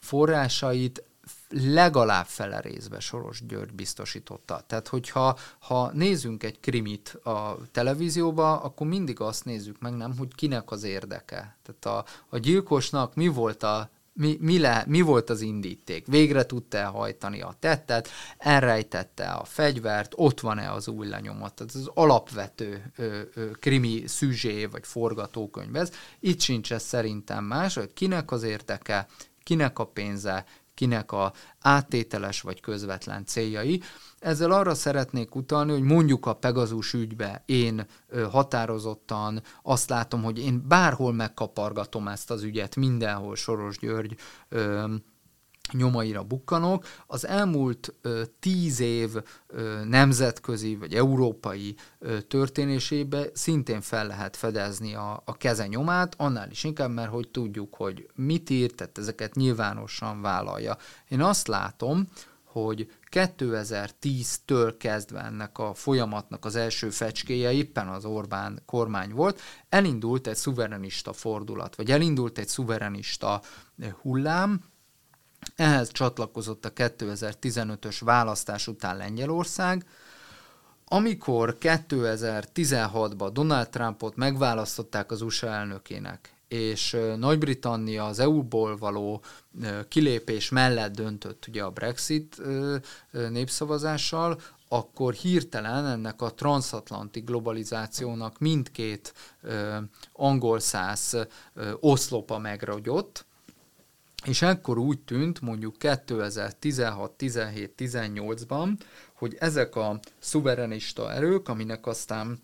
[0.00, 1.02] forrásait
[1.50, 4.62] legalább fele részbe Soros György biztosította.
[4.66, 10.34] Tehát, hogyha ha nézzünk egy krimit a televízióba, akkor mindig azt nézzük meg, nem, hogy
[10.34, 11.56] kinek az érdeke.
[11.62, 16.06] Tehát a, a gyilkosnak mi volt a mi, mi, le, mi volt az indíték?
[16.06, 18.08] Végre tudta hajtani a tettet,
[18.38, 21.60] elrejtette a fegyvert, ott van-e az új lenyomat?
[21.60, 25.92] Ez az alapvető ö, ö, krimi szüzsé vagy forgatókönyv ez.
[26.20, 29.06] Itt sincs ez szerintem más, hogy kinek az érteke,
[29.42, 30.44] kinek a pénze,
[30.78, 33.82] kinek a áttételes vagy közvetlen céljai.
[34.18, 37.86] Ezzel arra szeretnék utalni, hogy mondjuk a Pegazus ügybe én
[38.30, 44.16] határozottan azt látom, hogy én bárhol megkapargatom ezt az ügyet, mindenhol Soros György
[45.72, 46.84] nyomaira bukkanok.
[47.06, 49.10] Az elmúlt ö, tíz év
[49.46, 56.50] ö, nemzetközi vagy európai ö, történésébe szintén fel lehet fedezni a, a keze nyomát, annál
[56.50, 60.76] is inkább, mert hogy tudjuk, hogy mit írt, tehát ezeket nyilvánosan vállalja.
[61.08, 62.08] Én azt látom,
[62.44, 70.26] hogy 2010-től kezdve ennek a folyamatnak az első fecskéje éppen az Orbán kormány volt, elindult
[70.26, 73.42] egy szuverenista fordulat, vagy elindult egy szuverenista
[74.00, 74.60] hullám,
[75.56, 79.86] ehhez csatlakozott a 2015-ös választás után Lengyelország,
[80.84, 89.22] amikor 2016-ban Donald Trumpot megválasztották az USA elnökének, és Nagy-Britannia az EU-ból való
[89.88, 92.42] kilépés mellett döntött ugye a Brexit
[93.10, 99.14] népszavazással, akkor hirtelen ennek a transatlanti globalizációnak mindkét
[100.12, 101.16] angol száz
[101.80, 103.26] oszlopa megragyott,
[104.24, 108.68] és ekkor úgy tűnt mondjuk 2016, 17, 18-ban,
[109.14, 112.40] hogy ezek a szuverenista erők, aminek aztán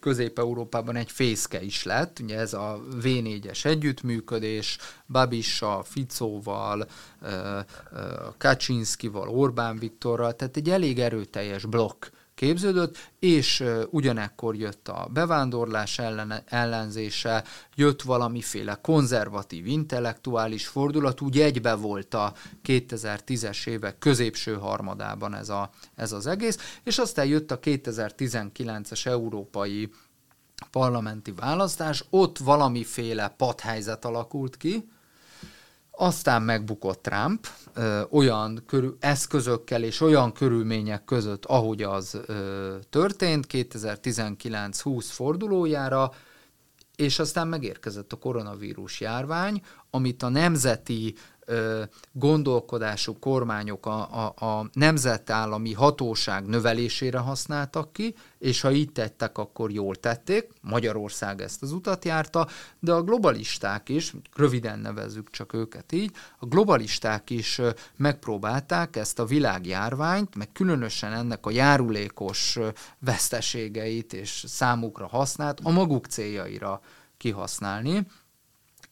[0.00, 4.78] Közép-Európában egy fészke is lett, ugye ez a V4-es együttműködés,
[5.08, 6.88] Babissa, Ficóval,
[8.38, 12.06] Kaczynszkival, Orbán Viktorral, tehát egy elég erőteljes blokk
[12.42, 21.74] képződött, és ugyanekkor jött a bevándorlás ellen, ellenzése, jött valamiféle konzervatív intellektuális fordulat, úgy egybe
[21.74, 22.32] volt a
[22.64, 29.92] 2010-es évek középső harmadában ez, a, ez az egész, és aztán jött a 2019-es európai
[30.70, 34.88] parlamenti választás, ott valamiféle padhelyzet alakult ki,
[36.02, 43.46] aztán megbukott Trump ö, olyan körül, eszközökkel és olyan körülmények között, ahogy az ö, történt
[43.48, 46.12] 2019-20 fordulójára,
[46.96, 51.14] és aztán megérkezett a koronavírus járvány, amit a nemzeti
[52.12, 59.70] gondolkodású kormányok a, a, a nemzetállami hatóság növelésére használtak ki, és ha így tettek, akkor
[59.70, 60.48] jól tették.
[60.60, 66.46] Magyarország ezt az utat járta, de a globalisták is, röviden nevezzük csak őket így, a
[66.46, 67.60] globalisták is
[67.96, 72.58] megpróbálták ezt a világjárványt, meg különösen ennek a járulékos
[72.98, 76.80] veszteségeit és számukra használt a maguk céljaira
[77.16, 78.06] kihasználni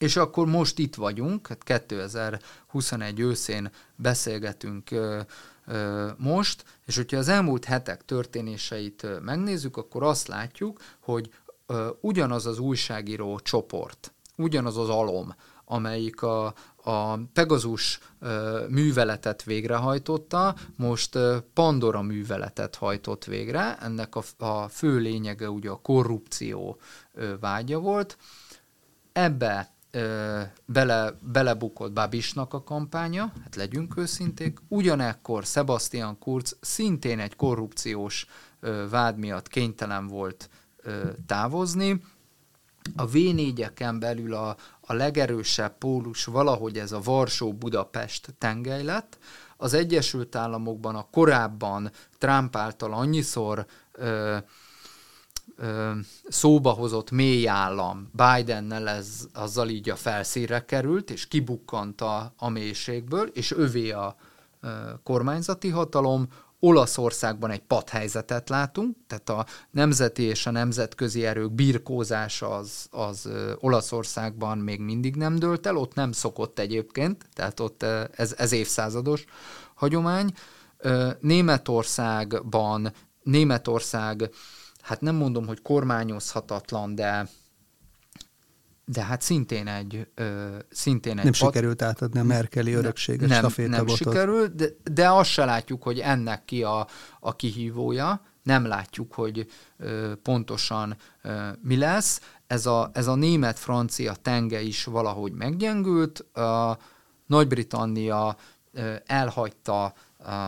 [0.01, 4.91] és akkor most itt vagyunk, 2021 hát őszén beszélgetünk
[6.17, 11.31] most, és hogyha az elmúlt hetek történéseit megnézzük, akkor azt látjuk, hogy
[12.01, 15.35] ugyanaz az újságíró csoport, ugyanaz az alom,
[15.65, 18.01] amelyik a, a Pegazus
[18.69, 21.19] műveletet végrehajtotta, most
[21.55, 23.77] Pandora műveletet hajtott végre.
[23.77, 26.81] Ennek a, a fő lényege ugye a korrupció
[27.41, 28.17] vágya volt.
[29.13, 37.37] Ebbe ö, bele, belebukott Babisnak a kampánya, hát legyünk őszinték, ugyanekkor Sebastian Kurz szintén egy
[37.37, 38.27] korrupciós
[38.61, 42.03] ö, vád miatt kénytelen volt ö, távozni.
[42.97, 49.19] A V4-eken belül a, a legerősebb pólus valahogy ez a Varsó-Budapest tengely lett.
[49.57, 54.37] Az Egyesült Államokban a korábban Trump által annyiszor ö,
[56.29, 62.49] szóba hozott mély állam Bidennel ez, azzal így a felszínre került, és kibukkant a, a
[62.49, 64.17] mélységből, és övé a
[64.61, 64.69] ö,
[65.03, 66.29] kormányzati hatalom,
[66.63, 74.59] Olaszországban egy padhelyzetet látunk, tehát a nemzeti és a nemzetközi erők birkózása az, az Olaszországban
[74.59, 77.83] még mindig nem dőlt el, ott nem szokott egyébként, tehát ott
[78.13, 79.25] ez, ez évszázados
[79.75, 80.33] hagyomány.
[81.21, 82.93] Németországban
[83.23, 84.31] Németország
[84.91, 87.29] hát nem mondom, hogy kormányozhatatlan, de
[88.85, 90.09] de hát szintén egy...
[90.15, 91.35] Ö, szintén egy nem pat...
[91.35, 96.45] sikerült átadni a Merkeli örökséget, nem, nem sikerült, de, de azt se látjuk, hogy ennek
[96.45, 96.87] ki a,
[97.21, 102.21] a kihívója, nem látjuk, hogy ö, pontosan ö, mi lesz.
[102.47, 106.79] Ez a, ez a német-francia tenge is valahogy meggyengült, a
[107.27, 108.37] Nagy-Britannia
[108.73, 109.95] ö, elhagyta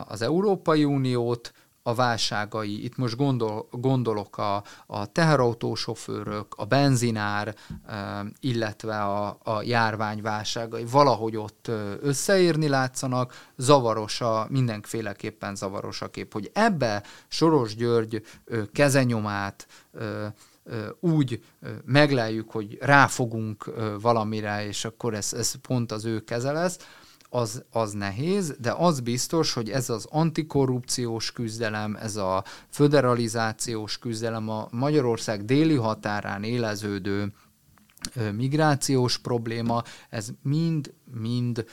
[0.06, 1.52] az Európai Uniót,
[1.82, 7.54] a válságai, itt most gondol, gondolok a, a teherautósofőrök, a benzinár,
[8.40, 10.84] illetve a, a járvány válságai.
[10.90, 11.70] Valahogy ott
[12.00, 18.22] összeérni látszanak, zavaros a, mindenféleképpen zavaros a kép, hogy ebbe Soros György
[18.72, 19.66] kezenyomát
[21.00, 21.44] úgy
[21.84, 23.70] megleljük, hogy ráfogunk
[24.00, 26.78] valamire, és akkor ez, ez pont az ő keze lesz,
[27.34, 34.48] az, az nehéz, de az biztos, hogy ez az antikorrupciós küzdelem, ez a föderalizációs küzdelem
[34.48, 37.32] a Magyarország déli határán éleződő
[38.32, 41.64] migrációs probléma, ez mind-mind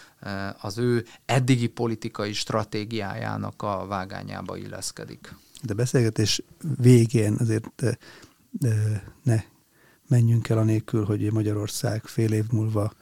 [0.62, 5.36] az ő eddigi politikai stratégiájának a vágányába illeszkedik.
[5.62, 6.44] De beszélgetés
[6.78, 7.84] végén azért
[9.24, 9.44] ne
[10.08, 12.94] menjünk el anélkül, hogy Magyarország fél év múlva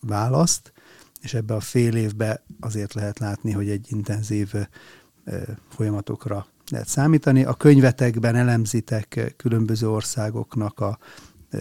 [0.00, 0.72] választ,
[1.28, 4.52] és ebbe a fél évbe azért lehet látni, hogy egy intenzív
[5.68, 7.44] folyamatokra lehet számítani.
[7.44, 10.98] A könyvetekben elemzitek különböző országoknak a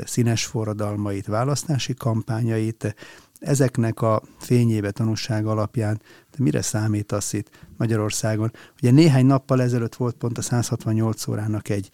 [0.05, 2.95] színes forradalmait, választási kampányait.
[3.39, 6.01] Ezeknek a fényébe tanúság alapján
[6.31, 8.51] de mire számítasz itt Magyarországon?
[8.81, 11.89] Ugye néhány nappal ezelőtt volt pont a 168 órának egy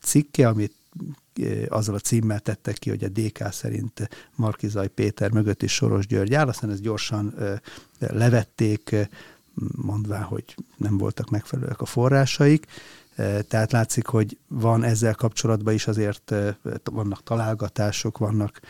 [0.00, 0.74] cikke, amit
[1.68, 6.34] azzal a címmel tettek ki, hogy a DK szerint Markizaj Péter mögött is Soros György
[6.34, 7.34] áll, aztán ezt gyorsan
[7.98, 9.08] levették,
[9.74, 12.66] mondván, hogy nem voltak megfelelőek a forrásaik.
[13.48, 16.34] Tehát látszik, hogy van ezzel kapcsolatban is azért
[16.84, 18.60] vannak találgatások, vannak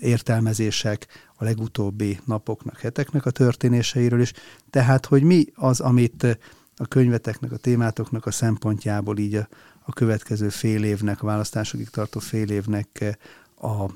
[0.00, 4.32] értelmezések a legutóbbi napoknak, heteknek a történéseiről is.
[4.70, 6.38] Tehát, hogy mi az, amit
[6.76, 9.48] a könyveteknek, a témátoknak a szempontjából így a,
[9.86, 13.18] a következő fél évnek, a választásokig tartó fél évnek
[13.60, 13.86] a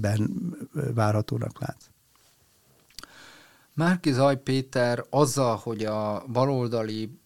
[0.00, 0.30] ben
[0.94, 1.84] várhatónak látsz?
[3.74, 7.18] Márki Zaj Péter azzal, hogy a baloldali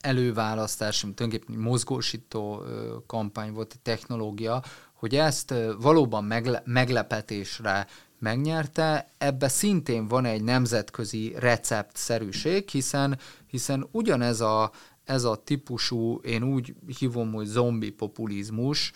[0.00, 2.62] előválasztás, tulajdonképpen mozgósító
[3.06, 4.62] kampány volt, a technológia,
[4.92, 7.86] hogy ezt valóban megle- meglepetésre
[8.18, 14.70] megnyerte, ebbe szintén van egy nemzetközi receptszerűség, hiszen, hiszen ugyanez a,
[15.06, 18.92] ez a típusú, én úgy hívom, hogy zombi populizmus,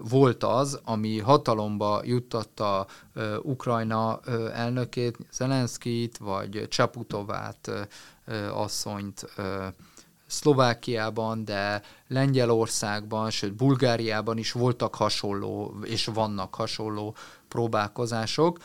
[0.00, 2.86] volt az, ami hatalomba juttatta
[3.42, 4.20] Ukrajna
[4.52, 7.70] elnökét, Zelenszkit, vagy Csaputovát
[8.52, 9.26] asszonyt
[10.26, 17.14] Szlovákiában, de Lengyelországban, sőt Bulgáriában is voltak hasonló, és vannak hasonló
[17.48, 18.58] próbálkozások.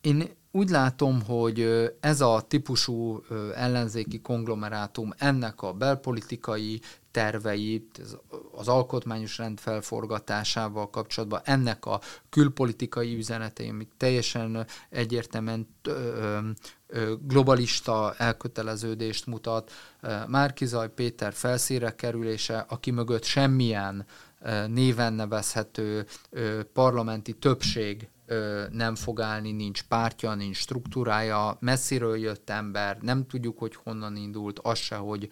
[0.00, 3.22] Én úgy látom, hogy ez a típusú
[3.54, 6.80] ellenzéki konglomerátum ennek a belpolitikai
[7.10, 8.00] terveit,
[8.52, 15.68] az alkotmányos rend felforgatásával kapcsolatban, ennek a külpolitikai üzenetei, amik teljesen egyértelműen
[17.26, 19.70] globalista elköteleződést mutat.
[20.26, 24.06] Márkizaj Péter felszíre kerülése, aki mögött semmilyen
[24.66, 26.06] néven nevezhető
[26.72, 28.08] parlamenti többség
[28.70, 34.58] nem fog állni, nincs pártja, nincs struktúrája, messziről jött ember, nem tudjuk, hogy honnan indult,
[34.58, 35.28] az se, hogy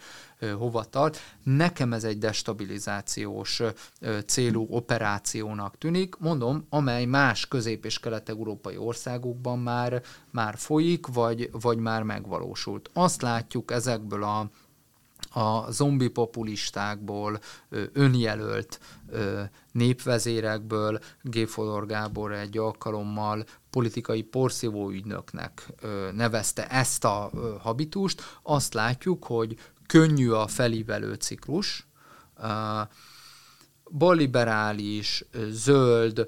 [0.57, 1.19] hova tart.
[1.43, 3.61] Nekem ez egy destabilizációs
[4.25, 11.77] célú operációnak tűnik, mondom, amely más közép- és kelet-európai országokban már, már folyik, vagy, vagy
[11.77, 12.89] már megvalósult.
[12.93, 14.49] Azt látjuk ezekből a
[15.31, 17.39] a zombi populistákból,
[17.93, 18.79] önjelölt
[19.71, 25.73] népvezérekből Géfodor Gábor egy alkalommal politikai porszívó ügynöknek
[26.13, 28.21] nevezte ezt a habitust.
[28.43, 29.57] Azt látjuk, hogy
[29.87, 31.87] könnyű a felívelő ciklus,
[33.91, 36.27] balliberális, zöld,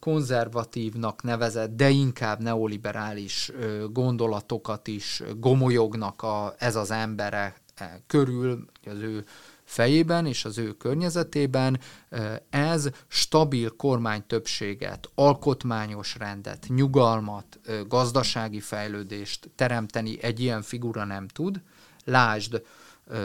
[0.00, 3.52] konzervatívnak nevezett, de inkább neoliberális
[3.90, 7.62] gondolatokat is gomolyognak a, ez az emberek
[8.06, 9.24] körül, az ő
[9.64, 19.50] fejében és az ő környezetében e, ez stabil kormánytöbbséget, alkotmányos rendet, nyugalmat, e, gazdasági fejlődést
[19.54, 21.62] teremteni egy ilyen figura nem tud.
[22.04, 22.62] Lásd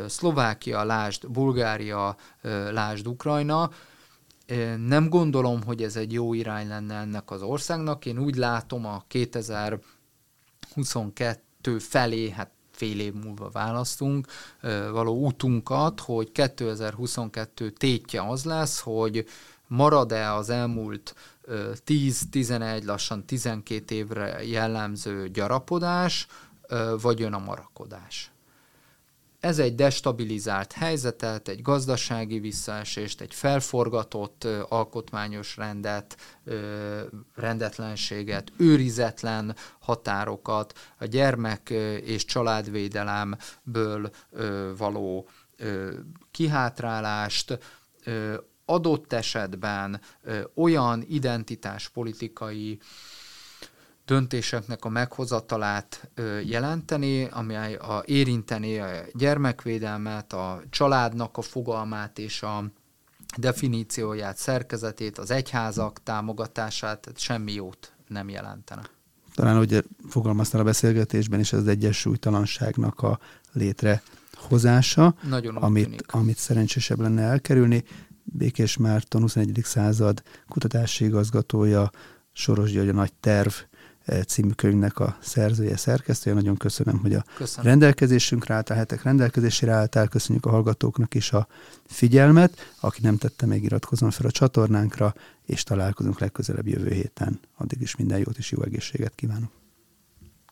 [0.07, 2.15] Szlovákia, lásd Bulgária,
[2.71, 3.69] lásd Ukrajna,
[4.85, 8.05] nem gondolom, hogy ez egy jó irány lenne ennek az országnak.
[8.05, 14.27] Én úgy látom a 2022 felé, hát fél év múlva választunk,
[14.91, 19.25] való útunkat, hogy 2022 tétje az lesz, hogy
[19.67, 21.15] marad-e az elmúlt
[21.85, 26.27] 10-11, lassan 12 évre jellemző gyarapodás,
[27.01, 28.31] vagy jön a marakodás.
[29.39, 36.17] Ez egy destabilizált helyzetet, egy gazdasági visszaesést, egy felforgatott alkotmányos rendet,
[37.35, 41.69] rendetlenséget, őrizetlen határokat, a gyermek
[42.03, 44.09] és családvédelemből
[44.77, 45.27] való
[46.31, 47.59] kihátrálást,
[48.65, 50.01] adott esetben
[50.53, 52.79] olyan identitáspolitikai
[54.09, 56.09] döntéseknek a meghozatalát
[56.45, 62.63] jelenteni, amely a, érinteni a gyermekvédelmet, a családnak a fogalmát és a
[63.37, 68.81] definícióját, szerkezetét, az egyházak támogatását, tehát semmi jót nem jelentene.
[69.33, 73.19] Talán, hogy fogalmaztál a beszélgetésben is, az egyensúlytalanságnak a
[73.53, 77.83] létrehozása, Nagyon amit, amit szerencsésebb lenne elkerülni.
[78.23, 79.59] Békés Márton, 21.
[79.63, 81.91] század kutatási igazgatója,
[82.31, 83.51] Soros György a nagy terv
[84.27, 86.35] című könyvnek a szerzője, szerkesztője.
[86.35, 87.65] Nagyon köszönöm, hogy a köszönöm.
[87.71, 90.07] rendelkezésünkre álltál, hetek rendelkezésére álltál.
[90.07, 91.47] Köszönjük a hallgatóknak is a
[91.85, 92.73] figyelmet.
[92.79, 95.13] Aki nem tette, még iratkozom fel a csatornánkra,
[95.45, 97.39] és találkozunk legközelebb jövő héten.
[97.57, 99.58] Addig is minden jót és jó egészséget kívánok.